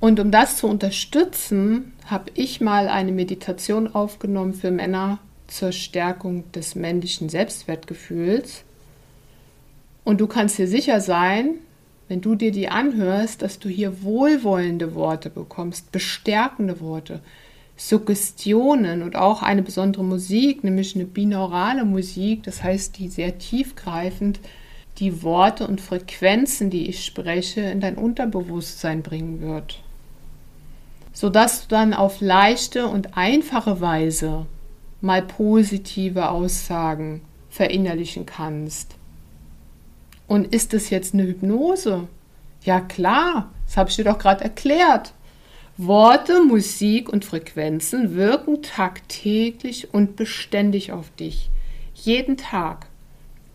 Und 0.00 0.20
um 0.20 0.30
das 0.30 0.56
zu 0.56 0.66
unterstützen, 0.66 1.92
habe 2.06 2.30
ich 2.34 2.60
mal 2.60 2.88
eine 2.88 3.12
Meditation 3.12 3.94
aufgenommen 3.94 4.54
für 4.54 4.70
Männer 4.70 5.18
zur 5.46 5.72
Stärkung 5.72 6.50
des 6.52 6.74
männlichen 6.74 7.28
Selbstwertgefühls. 7.28 8.64
Und 10.06 10.20
du 10.20 10.28
kannst 10.28 10.56
dir 10.56 10.68
sicher 10.68 11.00
sein, 11.00 11.56
wenn 12.06 12.20
du 12.20 12.36
dir 12.36 12.52
die 12.52 12.68
anhörst, 12.68 13.42
dass 13.42 13.58
du 13.58 13.68
hier 13.68 14.04
wohlwollende 14.04 14.94
Worte 14.94 15.30
bekommst, 15.30 15.90
bestärkende 15.90 16.80
Worte, 16.80 17.18
Suggestionen 17.76 19.02
und 19.02 19.16
auch 19.16 19.42
eine 19.42 19.62
besondere 19.62 20.04
Musik, 20.04 20.62
nämlich 20.62 20.94
eine 20.94 21.06
binaurale 21.06 21.84
Musik, 21.84 22.44
das 22.44 22.62
heißt, 22.62 22.96
die 22.98 23.08
sehr 23.08 23.38
tiefgreifend 23.38 24.38
die 24.98 25.24
Worte 25.24 25.66
und 25.66 25.80
Frequenzen, 25.80 26.70
die 26.70 26.88
ich 26.88 27.04
spreche, 27.04 27.62
in 27.62 27.80
dein 27.80 27.96
Unterbewusstsein 27.96 29.02
bringen 29.02 29.40
wird. 29.40 29.82
Sodass 31.12 31.62
du 31.62 31.68
dann 31.68 31.92
auf 31.92 32.20
leichte 32.20 32.86
und 32.86 33.16
einfache 33.16 33.80
Weise 33.80 34.46
mal 35.00 35.22
positive 35.22 36.30
Aussagen 36.30 37.22
verinnerlichen 37.50 38.24
kannst. 38.24 38.94
Und 40.26 40.52
ist 40.52 40.74
es 40.74 40.90
jetzt 40.90 41.14
eine 41.14 41.24
Hypnose? 41.24 42.08
Ja 42.62 42.80
klar, 42.80 43.50
das 43.66 43.76
habe 43.76 43.90
ich 43.90 43.96
dir 43.96 44.04
doch 44.04 44.18
gerade 44.18 44.44
erklärt. 44.44 45.12
Worte, 45.78 46.42
Musik 46.42 47.08
und 47.10 47.24
Frequenzen 47.24 48.16
wirken 48.16 48.62
tagtäglich 48.62 49.92
und 49.92 50.16
beständig 50.16 50.90
auf 50.92 51.10
dich. 51.16 51.50
Jeden 51.94 52.36
Tag. 52.36 52.86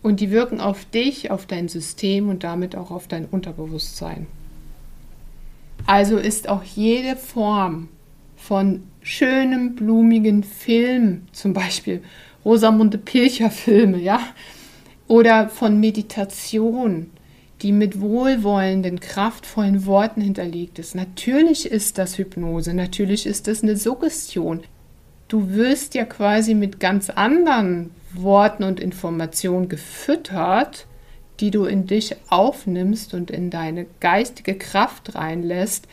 Und 0.02 0.20
die 0.20 0.30
wirken 0.30 0.60
auf 0.60 0.84
dich, 0.84 1.30
auf 1.30 1.46
dein 1.46 1.68
System 1.68 2.28
und 2.28 2.44
damit 2.44 2.76
auch 2.76 2.90
auf 2.90 3.08
dein 3.08 3.26
Unterbewusstsein. 3.26 4.26
Also 5.86 6.16
ist 6.16 6.48
auch 6.48 6.62
jede 6.62 7.16
Form 7.16 7.88
von 8.36 8.84
schönem, 9.02 9.74
blumigen 9.74 10.44
Film, 10.44 11.22
zum 11.32 11.52
Beispiel 11.52 12.02
Rosamunde 12.44 12.98
Pilcher 12.98 13.50
Filme, 13.50 13.98
ja, 13.98 14.20
oder 15.12 15.50
von 15.50 15.78
Meditation, 15.78 17.10
die 17.60 17.70
mit 17.70 18.00
wohlwollenden, 18.00 18.98
kraftvollen 18.98 19.84
Worten 19.84 20.22
hinterlegt 20.22 20.78
ist. 20.78 20.94
Natürlich 20.94 21.70
ist 21.70 21.98
das 21.98 22.16
Hypnose, 22.16 22.72
natürlich 22.72 23.26
ist 23.26 23.46
das 23.46 23.62
eine 23.62 23.76
Suggestion. 23.76 24.62
Du 25.28 25.50
wirst 25.50 25.94
ja 25.94 26.06
quasi 26.06 26.54
mit 26.54 26.80
ganz 26.80 27.10
anderen 27.10 27.90
Worten 28.14 28.64
und 28.64 28.80
Informationen 28.80 29.68
gefüttert, 29.68 30.86
die 31.40 31.50
du 31.50 31.66
in 31.66 31.86
dich 31.86 32.16
aufnimmst 32.30 33.12
und 33.12 33.30
in 33.30 33.50
deine 33.50 33.84
geistige 34.00 34.54
Kraft 34.54 35.14
reinlässt, 35.14 35.88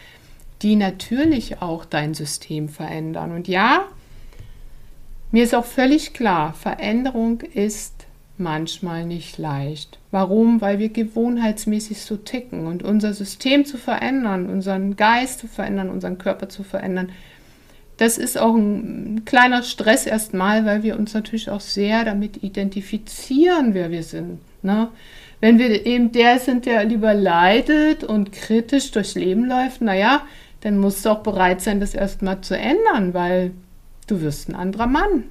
die 0.61 0.77
natürlich 0.77 1.61
auch 1.61 1.83
dein 1.83 2.13
System 2.13 2.69
verändern. 2.69 3.33
Und 3.33 3.49
ja, 3.49 3.83
mir 5.31 5.43
ist 5.43 5.53
auch 5.53 5.65
völlig 5.65 6.13
klar, 6.13 6.53
Veränderung 6.53 7.41
ist 7.41 7.98
manchmal 8.39 9.05
nicht 9.05 9.37
leicht. 9.37 9.99
Warum? 10.11 10.61
Weil 10.61 10.79
wir 10.79 10.89
gewohnheitsmäßig 10.89 12.01
so 12.01 12.17
ticken 12.17 12.65
und 12.65 12.83
unser 12.83 13.13
System 13.13 13.65
zu 13.65 13.77
verändern, 13.77 14.49
unseren 14.49 14.95
Geist 14.95 15.39
zu 15.39 15.47
verändern, 15.47 15.89
unseren 15.89 16.17
Körper 16.17 16.49
zu 16.49 16.63
verändern, 16.63 17.11
das 17.97 18.17
ist 18.17 18.37
auch 18.37 18.55
ein 18.55 19.25
kleiner 19.25 19.61
Stress 19.61 20.05
erstmal, 20.05 20.65
weil 20.65 20.83
wir 20.83 20.97
uns 20.97 21.13
natürlich 21.13 21.49
auch 21.49 21.59
sehr 21.59 22.05
damit 22.05 22.41
identifizieren, 22.43 23.73
wer 23.73 23.91
wir 23.91 24.03
sind. 24.03 24.39
Ne? 24.61 24.87
Wenn 25.41 25.59
wir 25.59 25.85
eben 25.85 26.13
der 26.13 26.39
sind, 26.39 26.65
der 26.65 26.85
lieber 26.85 27.13
leidet 27.13 28.05
und 28.05 28.31
kritisch 28.31 28.91
durchs 28.91 29.15
Leben 29.15 29.45
läuft, 29.45 29.81
naja, 29.81 30.21
dann 30.61 30.77
musst 30.77 31.05
du 31.05 31.09
auch 31.09 31.23
bereit 31.23 31.61
sein, 31.61 31.81
das 31.81 31.93
erstmal 31.93 32.39
zu 32.39 32.57
ändern, 32.57 33.13
weil 33.13 33.51
du 34.07 34.21
wirst 34.21 34.47
ein 34.47 34.55
anderer 34.55 34.87
Mann. 34.87 35.25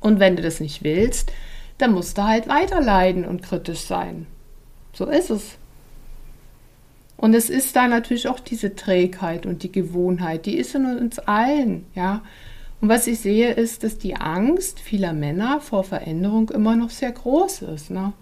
Und 0.00 0.20
wenn 0.20 0.36
du 0.36 0.42
das 0.42 0.60
nicht 0.60 0.82
willst, 0.82 1.30
dann 1.78 1.92
musst 1.92 2.18
du 2.18 2.24
halt 2.24 2.48
weiter 2.48 2.80
leiden 2.80 3.24
und 3.24 3.42
kritisch 3.42 3.80
sein. 3.80 4.26
So 4.92 5.06
ist 5.06 5.30
es. 5.30 5.58
Und 7.16 7.34
es 7.34 7.50
ist 7.50 7.74
da 7.76 7.88
natürlich 7.88 8.28
auch 8.28 8.40
diese 8.40 8.74
Trägheit 8.74 9.46
und 9.46 9.62
die 9.62 9.72
Gewohnheit, 9.72 10.46
die 10.46 10.56
ist 10.56 10.74
in 10.74 10.84
uns 10.84 11.18
allen, 11.20 11.86
ja. 11.94 12.22
Und 12.80 12.90
was 12.90 13.06
ich 13.06 13.20
sehe, 13.20 13.52
ist, 13.52 13.82
dass 13.82 13.96
die 13.96 14.16
Angst 14.16 14.78
vieler 14.78 15.14
Männer 15.14 15.62
vor 15.62 15.84
Veränderung 15.84 16.50
immer 16.50 16.76
noch 16.76 16.90
sehr 16.90 17.12
groß 17.12 17.62
ist. 17.62 17.90
Ne? 17.90 18.12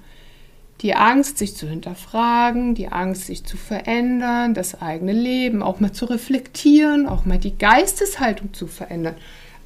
Die 0.83 0.95
Angst, 0.95 1.38
sich 1.38 1.57
zu 1.57 1.69
hinterfragen, 1.69 2.77
die 2.77 2.87
Angst, 2.87 3.27
sich 3.27 3.43
zu 3.43 3.57
verändern, 3.57 4.55
das 4.55 4.81
eigene 4.81 5.15
Leben 5.15 5.65
auch 5.65 5.81
mal 5.81 5.93
zu 5.93 6.05
reflektieren, 6.05 7.09
auch 7.09 7.25
mal 7.25 7.38
die 7.38 7.59
Geisteshaltung 7.59 8.55
zu 8.55 8.69
verändern, 8.69 9.17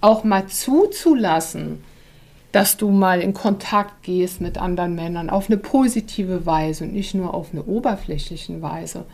auch 0.00 0.24
mal 0.24 0.46
zuzulassen, 0.46 1.84
dass 2.56 2.78
du 2.78 2.90
mal 2.90 3.20
in 3.20 3.34
Kontakt 3.34 4.02
gehst 4.02 4.40
mit 4.40 4.56
anderen 4.56 4.94
Männern 4.94 5.28
auf 5.28 5.50
eine 5.50 5.58
positive 5.58 6.46
Weise 6.46 6.84
und 6.84 6.94
nicht 6.94 7.12
nur 7.12 7.34
auf 7.34 7.52
eine 7.52 7.62
oberflächliche 7.62 8.62
Weise. 8.62 9.04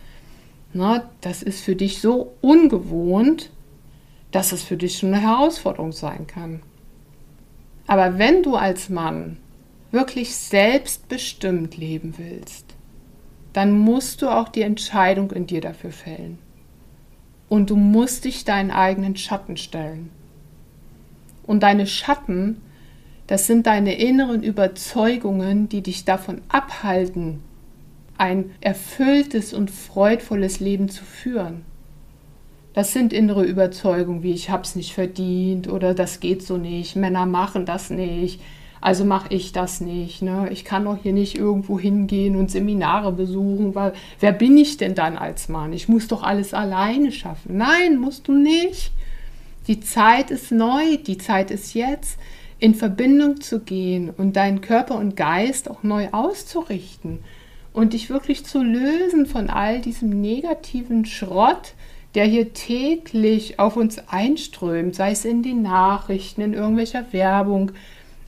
Na, 0.72 1.10
das 1.22 1.42
ist 1.42 1.60
für 1.60 1.74
dich 1.74 2.00
so 2.00 2.34
ungewohnt, 2.40 3.50
dass 4.30 4.52
es 4.52 4.62
für 4.62 4.76
dich 4.76 4.96
schon 4.96 5.12
eine 5.12 5.20
Herausforderung 5.20 5.90
sein 5.90 6.28
kann. 6.28 6.62
Aber 7.88 8.16
wenn 8.16 8.44
du 8.44 8.54
als 8.54 8.88
Mann 8.88 9.38
wirklich 9.90 10.36
selbstbestimmt 10.36 11.76
leben 11.76 12.14
willst, 12.18 12.66
dann 13.52 13.76
musst 13.76 14.22
du 14.22 14.28
auch 14.28 14.50
die 14.50 14.62
Entscheidung 14.62 15.32
in 15.32 15.48
dir 15.48 15.60
dafür 15.60 15.90
fällen. 15.90 16.38
Und 17.48 17.70
du 17.70 17.74
musst 17.74 18.24
dich 18.24 18.44
deinen 18.44 18.70
eigenen 18.70 19.16
Schatten 19.16 19.56
stellen. 19.56 20.10
Und 21.44 21.64
deine 21.64 21.88
Schatten, 21.88 22.58
das 23.32 23.46
sind 23.46 23.66
deine 23.66 23.94
inneren 23.94 24.42
Überzeugungen, 24.42 25.66
die 25.66 25.80
dich 25.80 26.04
davon 26.04 26.42
abhalten, 26.48 27.40
ein 28.18 28.50
erfülltes 28.60 29.54
und 29.54 29.70
freudvolles 29.70 30.60
Leben 30.60 30.90
zu 30.90 31.02
führen. 31.02 31.64
Das 32.74 32.92
sind 32.92 33.10
innere 33.10 33.44
Überzeugungen 33.44 34.22
wie 34.22 34.32
ich 34.34 34.50
hab's 34.50 34.76
nicht 34.76 34.92
verdient 34.92 35.66
oder 35.66 35.94
das 35.94 36.20
geht 36.20 36.42
so 36.42 36.58
nicht, 36.58 36.94
Männer 36.94 37.24
machen 37.24 37.64
das 37.64 37.88
nicht, 37.88 38.38
also 38.82 39.06
mache 39.06 39.32
ich 39.32 39.52
das 39.52 39.80
nicht. 39.80 40.20
Ne? 40.20 40.50
Ich 40.50 40.66
kann 40.66 40.84
doch 40.84 40.98
hier 41.02 41.14
nicht 41.14 41.38
irgendwo 41.38 41.80
hingehen 41.80 42.36
und 42.36 42.50
Seminare 42.50 43.12
besuchen, 43.12 43.74
weil 43.74 43.94
wer 44.20 44.32
bin 44.32 44.58
ich 44.58 44.76
denn 44.76 44.94
dann 44.94 45.16
als 45.16 45.48
Mann? 45.48 45.72
Ich 45.72 45.88
muss 45.88 46.06
doch 46.06 46.22
alles 46.22 46.52
alleine 46.52 47.10
schaffen. 47.10 47.56
Nein, 47.56 47.96
musst 47.96 48.28
du 48.28 48.34
nicht. 48.34 48.92
Die 49.68 49.80
Zeit 49.80 50.30
ist 50.30 50.52
neu, 50.52 50.98
die 50.98 51.16
Zeit 51.16 51.50
ist 51.50 51.72
jetzt, 51.72 52.18
in 52.62 52.76
Verbindung 52.76 53.40
zu 53.40 53.58
gehen 53.58 54.10
und 54.10 54.36
deinen 54.36 54.60
Körper 54.60 54.94
und 54.94 55.16
Geist 55.16 55.68
auch 55.68 55.82
neu 55.82 56.10
auszurichten 56.12 57.18
und 57.72 57.92
dich 57.92 58.08
wirklich 58.08 58.44
zu 58.44 58.62
lösen 58.62 59.26
von 59.26 59.50
all 59.50 59.80
diesem 59.80 60.20
negativen 60.20 61.04
Schrott, 61.04 61.74
der 62.14 62.24
hier 62.24 62.52
täglich 62.52 63.58
auf 63.58 63.76
uns 63.76 64.00
einströmt, 64.06 64.94
sei 64.94 65.10
es 65.10 65.24
in 65.24 65.42
den 65.42 65.62
Nachrichten, 65.62 66.40
in 66.40 66.54
irgendwelcher 66.54 67.12
Werbung, 67.12 67.72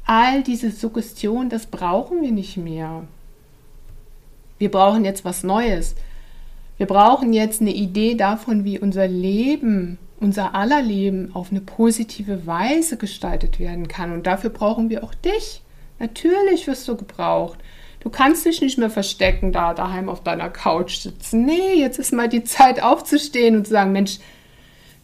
all 0.04 0.42
diese 0.42 0.72
Suggestion, 0.72 1.48
das 1.48 1.66
brauchen 1.66 2.20
wir 2.20 2.32
nicht 2.32 2.56
mehr. 2.56 3.04
Wir 4.58 4.72
brauchen 4.72 5.04
jetzt 5.04 5.24
was 5.24 5.44
Neues. 5.44 5.94
Wir 6.76 6.86
brauchen 6.86 7.32
jetzt 7.32 7.60
eine 7.60 7.72
Idee 7.72 8.16
davon, 8.16 8.64
wie 8.64 8.80
unser 8.80 9.06
Leben, 9.06 9.96
unser 10.24 10.54
aller 10.54 10.80
Leben 10.80 11.30
auf 11.34 11.50
eine 11.50 11.60
positive 11.60 12.46
Weise 12.46 12.96
gestaltet 12.96 13.60
werden 13.60 13.88
kann. 13.88 14.12
Und 14.12 14.26
dafür 14.26 14.50
brauchen 14.50 14.88
wir 14.88 15.04
auch 15.04 15.14
dich. 15.14 15.62
Natürlich 15.98 16.66
wirst 16.66 16.88
du 16.88 16.96
gebraucht. 16.96 17.58
Du 18.00 18.08
kannst 18.10 18.44
dich 18.44 18.60
nicht 18.60 18.78
mehr 18.78 18.90
verstecken, 18.90 19.52
da 19.52 19.74
daheim 19.74 20.08
auf 20.08 20.22
deiner 20.22 20.48
Couch 20.48 20.96
sitzen. 20.96 21.44
Nee, 21.44 21.74
jetzt 21.76 21.98
ist 21.98 22.12
mal 22.12 22.28
die 22.28 22.44
Zeit 22.44 22.82
aufzustehen 22.82 23.56
und 23.56 23.66
zu 23.66 23.72
sagen, 23.72 23.92
Mensch, 23.92 24.18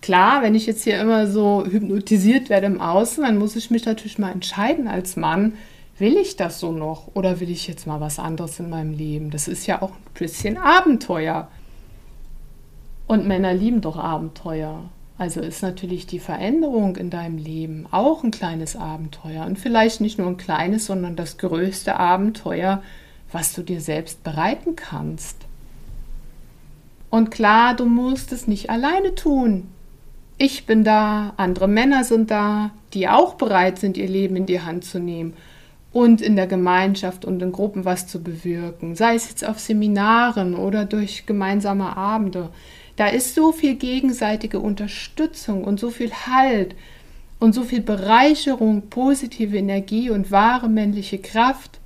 Klar, 0.02 0.42
wenn 0.42 0.54
ich 0.54 0.66
jetzt 0.66 0.85
hier 0.85 0.98
immer 0.98 1.26
so 1.26 1.64
hypnotisiert 1.66 2.48
werde 2.48 2.66
im 2.66 2.80
Außen, 2.80 3.22
dann 3.22 3.37
muss 3.37 3.54
ich 3.54 3.70
mich 3.70 3.85
natürlich 3.85 4.18
mal 4.18 4.33
entscheiden 4.33 4.88
als 4.88 5.16
Mann, 5.16 5.59
will 5.98 6.16
ich 6.16 6.37
das 6.37 6.59
so 6.59 6.72
noch 6.72 7.09
oder 7.12 7.40
will 7.40 7.50
ich 7.50 7.68
jetzt 7.68 7.87
mal 7.87 8.00
was 8.00 8.18
anderes 8.18 8.59
in 8.59 8.70
meinem 8.70 8.94
Leben? 8.94 9.30
Das 9.30 9.46
ist 9.46 9.66
ja 9.66 9.83
auch 9.83 9.90
ein 9.90 10.14
bisschen 10.18 10.56
Abenteuer. 10.56 11.48
Und 13.06 13.26
Männer 13.26 13.52
lieben 13.52 13.83
doch 13.83 13.98
Abenteuer. 13.98 14.88
Also 15.20 15.40
ist 15.40 15.62
natürlich 15.62 16.06
die 16.06 16.18
Veränderung 16.18 16.96
in 16.96 17.11
deinem 17.11 17.37
Leben 17.37 17.87
auch 17.90 18.24
ein 18.24 18.30
kleines 18.30 18.74
Abenteuer. 18.74 19.44
Und 19.44 19.59
vielleicht 19.59 20.00
nicht 20.00 20.18
nur 20.18 20.28
ein 20.28 20.38
kleines, 20.38 20.87
sondern 20.87 21.14
das 21.14 21.37
größte 21.37 21.96
Abenteuer, 21.96 22.83
was 23.30 23.52
du 23.52 23.62
dir 23.62 23.80
selbst 23.80 24.24
bereiten 24.24 24.76
kannst. 24.76 25.37
Und 27.11 27.30
klar, 27.30 27.76
du 27.76 27.85
musst 27.85 28.33
es 28.33 28.46
nicht 28.46 28.70
alleine 28.70 29.14
tun 29.14 29.68
ich 30.42 30.64
bin 30.64 30.85
da, 30.85 31.35
andere 31.37 31.68
Männer 31.68 32.02
sind 32.02 32.30
da, 32.30 32.70
die 32.94 33.09
auch 33.09 33.35
bereit 33.35 33.78
sind, 33.78 33.98
ihr 33.98 34.09
Leben 34.09 34.37
in 34.37 34.46
die 34.46 34.62
Hand 34.62 34.87
zu 34.87 34.98
nehmen 34.98 35.35
und 35.92 36.22
in 36.22 36.35
der 36.35 36.46
Gemeinschaft 36.46 37.26
und 37.26 37.42
in 37.42 37.52
Gruppen 37.52 37.85
was 37.85 38.06
zu 38.06 38.22
bewirken, 38.22 38.96
sei 38.96 39.16
es 39.16 39.28
jetzt 39.28 39.46
auf 39.46 39.59
Seminaren 39.59 40.54
oder 40.54 40.87
durch 40.87 41.26
gemeinsame 41.26 41.94
Abende. 41.94 42.48
Da 42.96 43.09
ist 43.09 43.35
so 43.35 43.53
viel 43.53 43.76
gegenseitige 43.76 44.61
Unterstützung 44.61 45.64
und 45.64 45.81
so 45.81 45.90
viel 45.90 46.12
Halt 46.12 46.74
und 47.38 47.55
so 47.55 47.64
viel 47.64 47.81
Bereicherung, 47.81 48.88
positive 48.90 49.57
Energie 49.57 50.11
und 50.11 50.31
wahre 50.31 50.68
männliche 50.68 51.18
Kraft. 51.18 51.81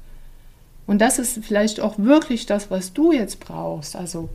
Und 0.86 1.00
das 1.00 1.18
ist 1.18 1.44
vielleicht 1.44 1.80
auch 1.80 1.98
wirklich 1.98 2.46
das, 2.46 2.70
was 2.70 2.92
du 2.92 3.12
jetzt 3.12 3.40
brauchst. 3.40 3.96
Also 3.96 4.28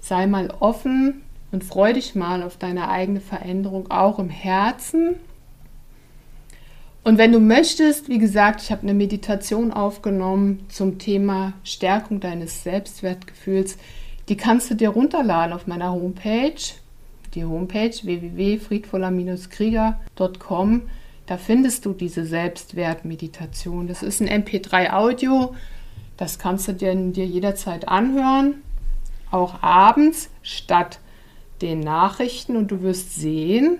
sei 0.00 0.26
mal 0.26 0.52
offen 0.60 1.22
und 1.52 1.64
freu 1.64 1.92
dich 1.92 2.14
mal 2.14 2.42
auf 2.42 2.56
deine 2.56 2.88
eigene 2.88 3.20
Veränderung 3.20 3.90
auch 3.90 4.18
im 4.18 4.30
Herzen. 4.30 5.16
Und 7.02 7.18
wenn 7.18 7.32
du 7.32 7.40
möchtest, 7.40 8.08
wie 8.08 8.18
gesagt, 8.18 8.62
ich 8.62 8.72
habe 8.72 8.82
eine 8.82 8.94
Meditation 8.94 9.72
aufgenommen 9.72 10.66
zum 10.68 10.98
Thema 10.98 11.52
Stärkung 11.62 12.20
deines 12.20 12.64
Selbstwertgefühls. 12.64 13.78
Die 14.28 14.36
kannst 14.36 14.70
du 14.70 14.74
dir 14.74 14.90
runterladen 14.90 15.52
auf 15.52 15.66
meiner 15.66 15.92
Homepage, 15.92 16.54
die 17.34 17.44
Homepage 17.44 17.94
www.friedvoller-krieger.com. 18.02 20.82
Da 21.26 21.38
findest 21.38 21.86
du 21.86 21.92
diese 21.92 22.24
Selbstwertmeditation. 22.24 23.88
Das 23.88 24.02
ist 24.02 24.20
ein 24.20 24.28
MP3-Audio. 24.28 25.54
Das 26.16 26.38
kannst 26.38 26.68
du 26.68 26.72
dir, 26.72 26.94
dir 26.94 27.26
jederzeit 27.26 27.88
anhören, 27.88 28.62
auch 29.30 29.62
abends 29.62 30.30
statt 30.42 31.00
den 31.60 31.80
Nachrichten 31.80 32.56
und 32.56 32.70
du 32.70 32.82
wirst 32.82 33.14
sehen, 33.14 33.78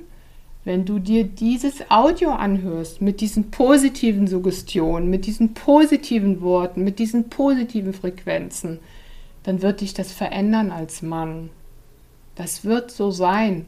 wenn 0.64 0.84
du 0.84 0.98
dir 0.98 1.24
dieses 1.24 1.90
Audio 1.90 2.32
anhörst, 2.32 3.00
mit 3.00 3.20
diesen 3.20 3.50
positiven 3.50 4.26
Suggestionen, 4.26 5.08
mit 5.08 5.26
diesen 5.26 5.54
positiven 5.54 6.40
Worten, 6.40 6.82
mit 6.82 6.98
diesen 6.98 7.30
positiven 7.30 7.92
Frequenzen, 7.92 8.80
dann 9.46 9.62
wird 9.62 9.80
dich 9.80 9.94
das 9.94 10.10
verändern 10.10 10.72
als 10.72 11.02
Mann. 11.02 11.50
Das 12.34 12.64
wird 12.64 12.90
so 12.90 13.12
sein. 13.12 13.64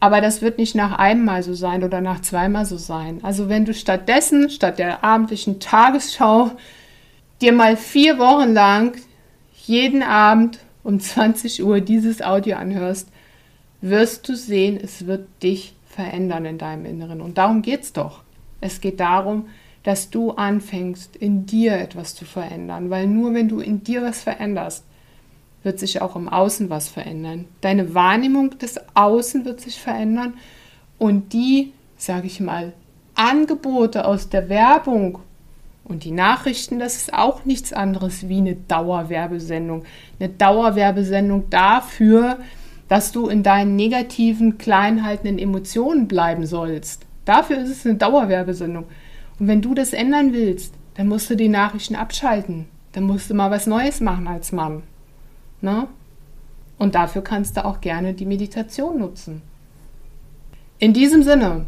Aber 0.00 0.20
das 0.20 0.42
wird 0.42 0.58
nicht 0.58 0.74
nach 0.74 0.98
einmal 0.98 1.44
so 1.44 1.54
sein 1.54 1.84
oder 1.84 2.00
nach 2.00 2.20
zweimal 2.20 2.66
so 2.66 2.76
sein. 2.76 3.20
Also 3.22 3.48
wenn 3.48 3.64
du 3.64 3.72
stattdessen, 3.72 4.50
statt 4.50 4.80
der 4.80 5.04
abendlichen 5.04 5.60
Tagesschau, 5.60 6.50
dir 7.40 7.52
mal 7.52 7.76
vier 7.76 8.18
Wochen 8.18 8.52
lang 8.52 8.96
jeden 9.66 10.02
Abend 10.02 10.58
um 10.82 10.98
20 10.98 11.62
Uhr 11.62 11.80
dieses 11.80 12.20
Audio 12.20 12.56
anhörst, 12.56 13.08
wirst 13.80 14.28
du 14.28 14.34
sehen, 14.34 14.80
es 14.82 15.06
wird 15.06 15.28
dich 15.44 15.74
verändern 15.88 16.44
in 16.44 16.58
deinem 16.58 16.86
Inneren. 16.86 17.20
Und 17.20 17.38
darum 17.38 17.62
geht 17.62 17.82
es 17.84 17.92
doch. 17.92 18.22
Es 18.60 18.80
geht 18.80 18.98
darum, 18.98 19.46
dass 19.86 20.10
du 20.10 20.32
anfängst, 20.32 21.14
in 21.14 21.46
dir 21.46 21.74
etwas 21.74 22.16
zu 22.16 22.24
verändern. 22.24 22.90
Weil 22.90 23.06
nur 23.06 23.34
wenn 23.34 23.48
du 23.48 23.60
in 23.60 23.84
dir 23.84 24.02
was 24.02 24.20
veränderst, 24.20 24.84
wird 25.62 25.78
sich 25.78 26.02
auch 26.02 26.16
im 26.16 26.28
Außen 26.28 26.70
was 26.70 26.88
verändern. 26.88 27.44
Deine 27.60 27.94
Wahrnehmung 27.94 28.58
des 28.58 28.80
Außen 28.94 29.44
wird 29.44 29.60
sich 29.60 29.80
verändern 29.80 30.34
und 30.98 31.32
die, 31.32 31.72
sage 31.96 32.26
ich 32.26 32.40
mal, 32.40 32.72
Angebote 33.14 34.06
aus 34.06 34.28
der 34.28 34.48
Werbung 34.48 35.20
und 35.84 36.02
die 36.02 36.10
Nachrichten, 36.10 36.80
das 36.80 36.96
ist 36.96 37.14
auch 37.14 37.44
nichts 37.44 37.72
anderes 37.72 38.28
wie 38.28 38.38
eine 38.38 38.56
Dauerwerbesendung. 38.56 39.84
Eine 40.18 40.30
Dauerwerbesendung 40.30 41.48
dafür, 41.48 42.38
dass 42.88 43.12
du 43.12 43.28
in 43.28 43.44
deinen 43.44 43.76
negativen, 43.76 44.58
kleinhaltenden 44.58 45.38
Emotionen 45.38 46.08
bleiben 46.08 46.44
sollst. 46.44 47.06
Dafür 47.24 47.58
ist 47.58 47.70
es 47.70 47.86
eine 47.86 47.94
Dauerwerbesendung. 47.94 48.86
Und 49.38 49.48
wenn 49.48 49.62
du 49.62 49.74
das 49.74 49.92
ändern 49.92 50.32
willst, 50.32 50.74
dann 50.94 51.08
musst 51.08 51.28
du 51.28 51.36
die 51.36 51.48
Nachrichten 51.48 51.94
abschalten. 51.94 52.66
Dann 52.92 53.04
musst 53.04 53.28
du 53.28 53.34
mal 53.34 53.50
was 53.50 53.66
Neues 53.66 54.00
machen 54.00 54.26
als 54.26 54.52
Mann. 54.52 54.82
Ne? 55.60 55.88
Und 56.78 56.94
dafür 56.94 57.22
kannst 57.22 57.56
du 57.56 57.64
auch 57.64 57.80
gerne 57.80 58.14
die 58.14 58.26
Meditation 58.26 58.98
nutzen. 58.98 59.42
In 60.78 60.92
diesem 60.92 61.22
Sinne 61.22 61.66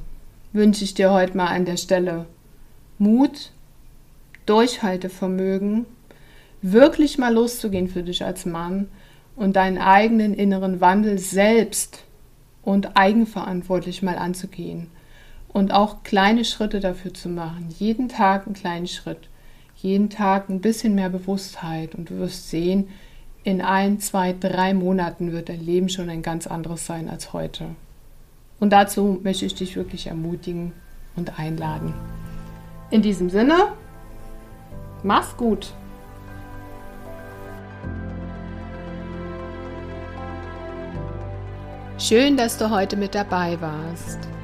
wünsche 0.53 0.85
ich 0.85 0.95
dir 0.95 1.13
heute 1.13 1.37
mal 1.37 1.49
an 1.49 1.65
der 1.65 1.77
Stelle 1.77 2.27
Mut, 2.99 3.53
Durchhaltevermögen, 4.47 5.87
wirklich 6.63 7.19
mal 7.19 7.33
loszugehen 7.33 7.89
für 7.89 8.03
dich 8.03 8.25
als 8.25 8.47
Mann 8.47 8.89
und 9.37 9.57
deinen 9.57 9.79
eigenen 9.79 10.35
inneren 10.35 10.81
Wandel 10.81 11.19
selbst 11.19 12.05
und 12.63 12.97
eigenverantwortlich 12.97 14.03
mal 14.03 14.17
anzugehen 14.17 14.89
und 15.59 15.73
auch 15.73 16.05
kleine 16.05 16.45
Schritte 16.45 16.79
dafür 16.79 17.13
zu 17.13 17.29
machen. 17.29 17.75
Jeden 17.81 18.09
Tag 18.09 18.47
einen 18.47 18.55
kleinen 18.55 18.87
Schritt, 18.87 19.29
jeden 19.75 20.09
Tag 20.09 20.49
ein 20.49 20.61
bisschen 20.61 20.95
mehr 20.95 21.09
Bewusstheit 21.09 21.97
und 21.97 22.11
du 22.11 22.19
wirst 22.19 22.49
sehen, 22.49 22.89
in 23.43 23.61
ein, 23.61 23.99
zwei, 23.99 24.33
drei 24.39 24.73
Monaten 24.73 25.33
wird 25.33 25.49
dein 25.49 25.65
Leben 25.65 25.89
schon 25.89 26.11
ein 26.11 26.23
ganz 26.23 26.47
anderes 26.47 26.87
sein 26.87 27.09
als 27.09 27.33
heute. 27.33 27.71
Und 28.61 28.71
dazu 28.71 29.19
möchte 29.25 29.47
ich 29.47 29.55
dich 29.57 29.75
wirklich 29.75 30.07
ermutigen 30.07 30.75
und 31.17 31.41
einladen. 31.41 31.93
In 32.91 33.03
diesem 33.03 33.29
Sinne, 33.29 33.73
Mach's 35.03 35.37
gut. 35.37 35.73
Schön, 41.99 42.37
dass 42.37 42.59
du 42.59 42.71
heute 42.71 42.97
mit 42.97 43.15
dabei 43.15 43.61
warst. 43.61 44.38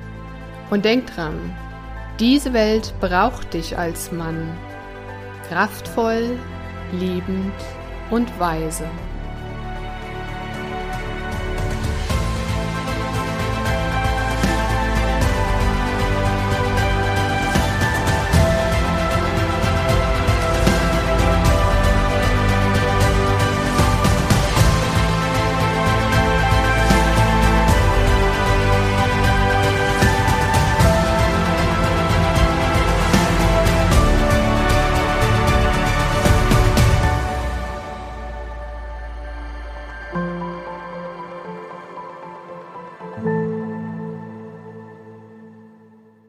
Und 0.75 0.85
denk 0.85 1.07
dran, 1.15 1.57
diese 2.19 2.53
Welt 2.53 2.95
braucht 3.01 3.55
dich 3.55 3.79
als 3.79 4.11
Mann. 4.11 4.59
Kraftvoll, 5.49 6.37
liebend 6.91 7.55
und 8.11 8.41
weise. 8.41 8.83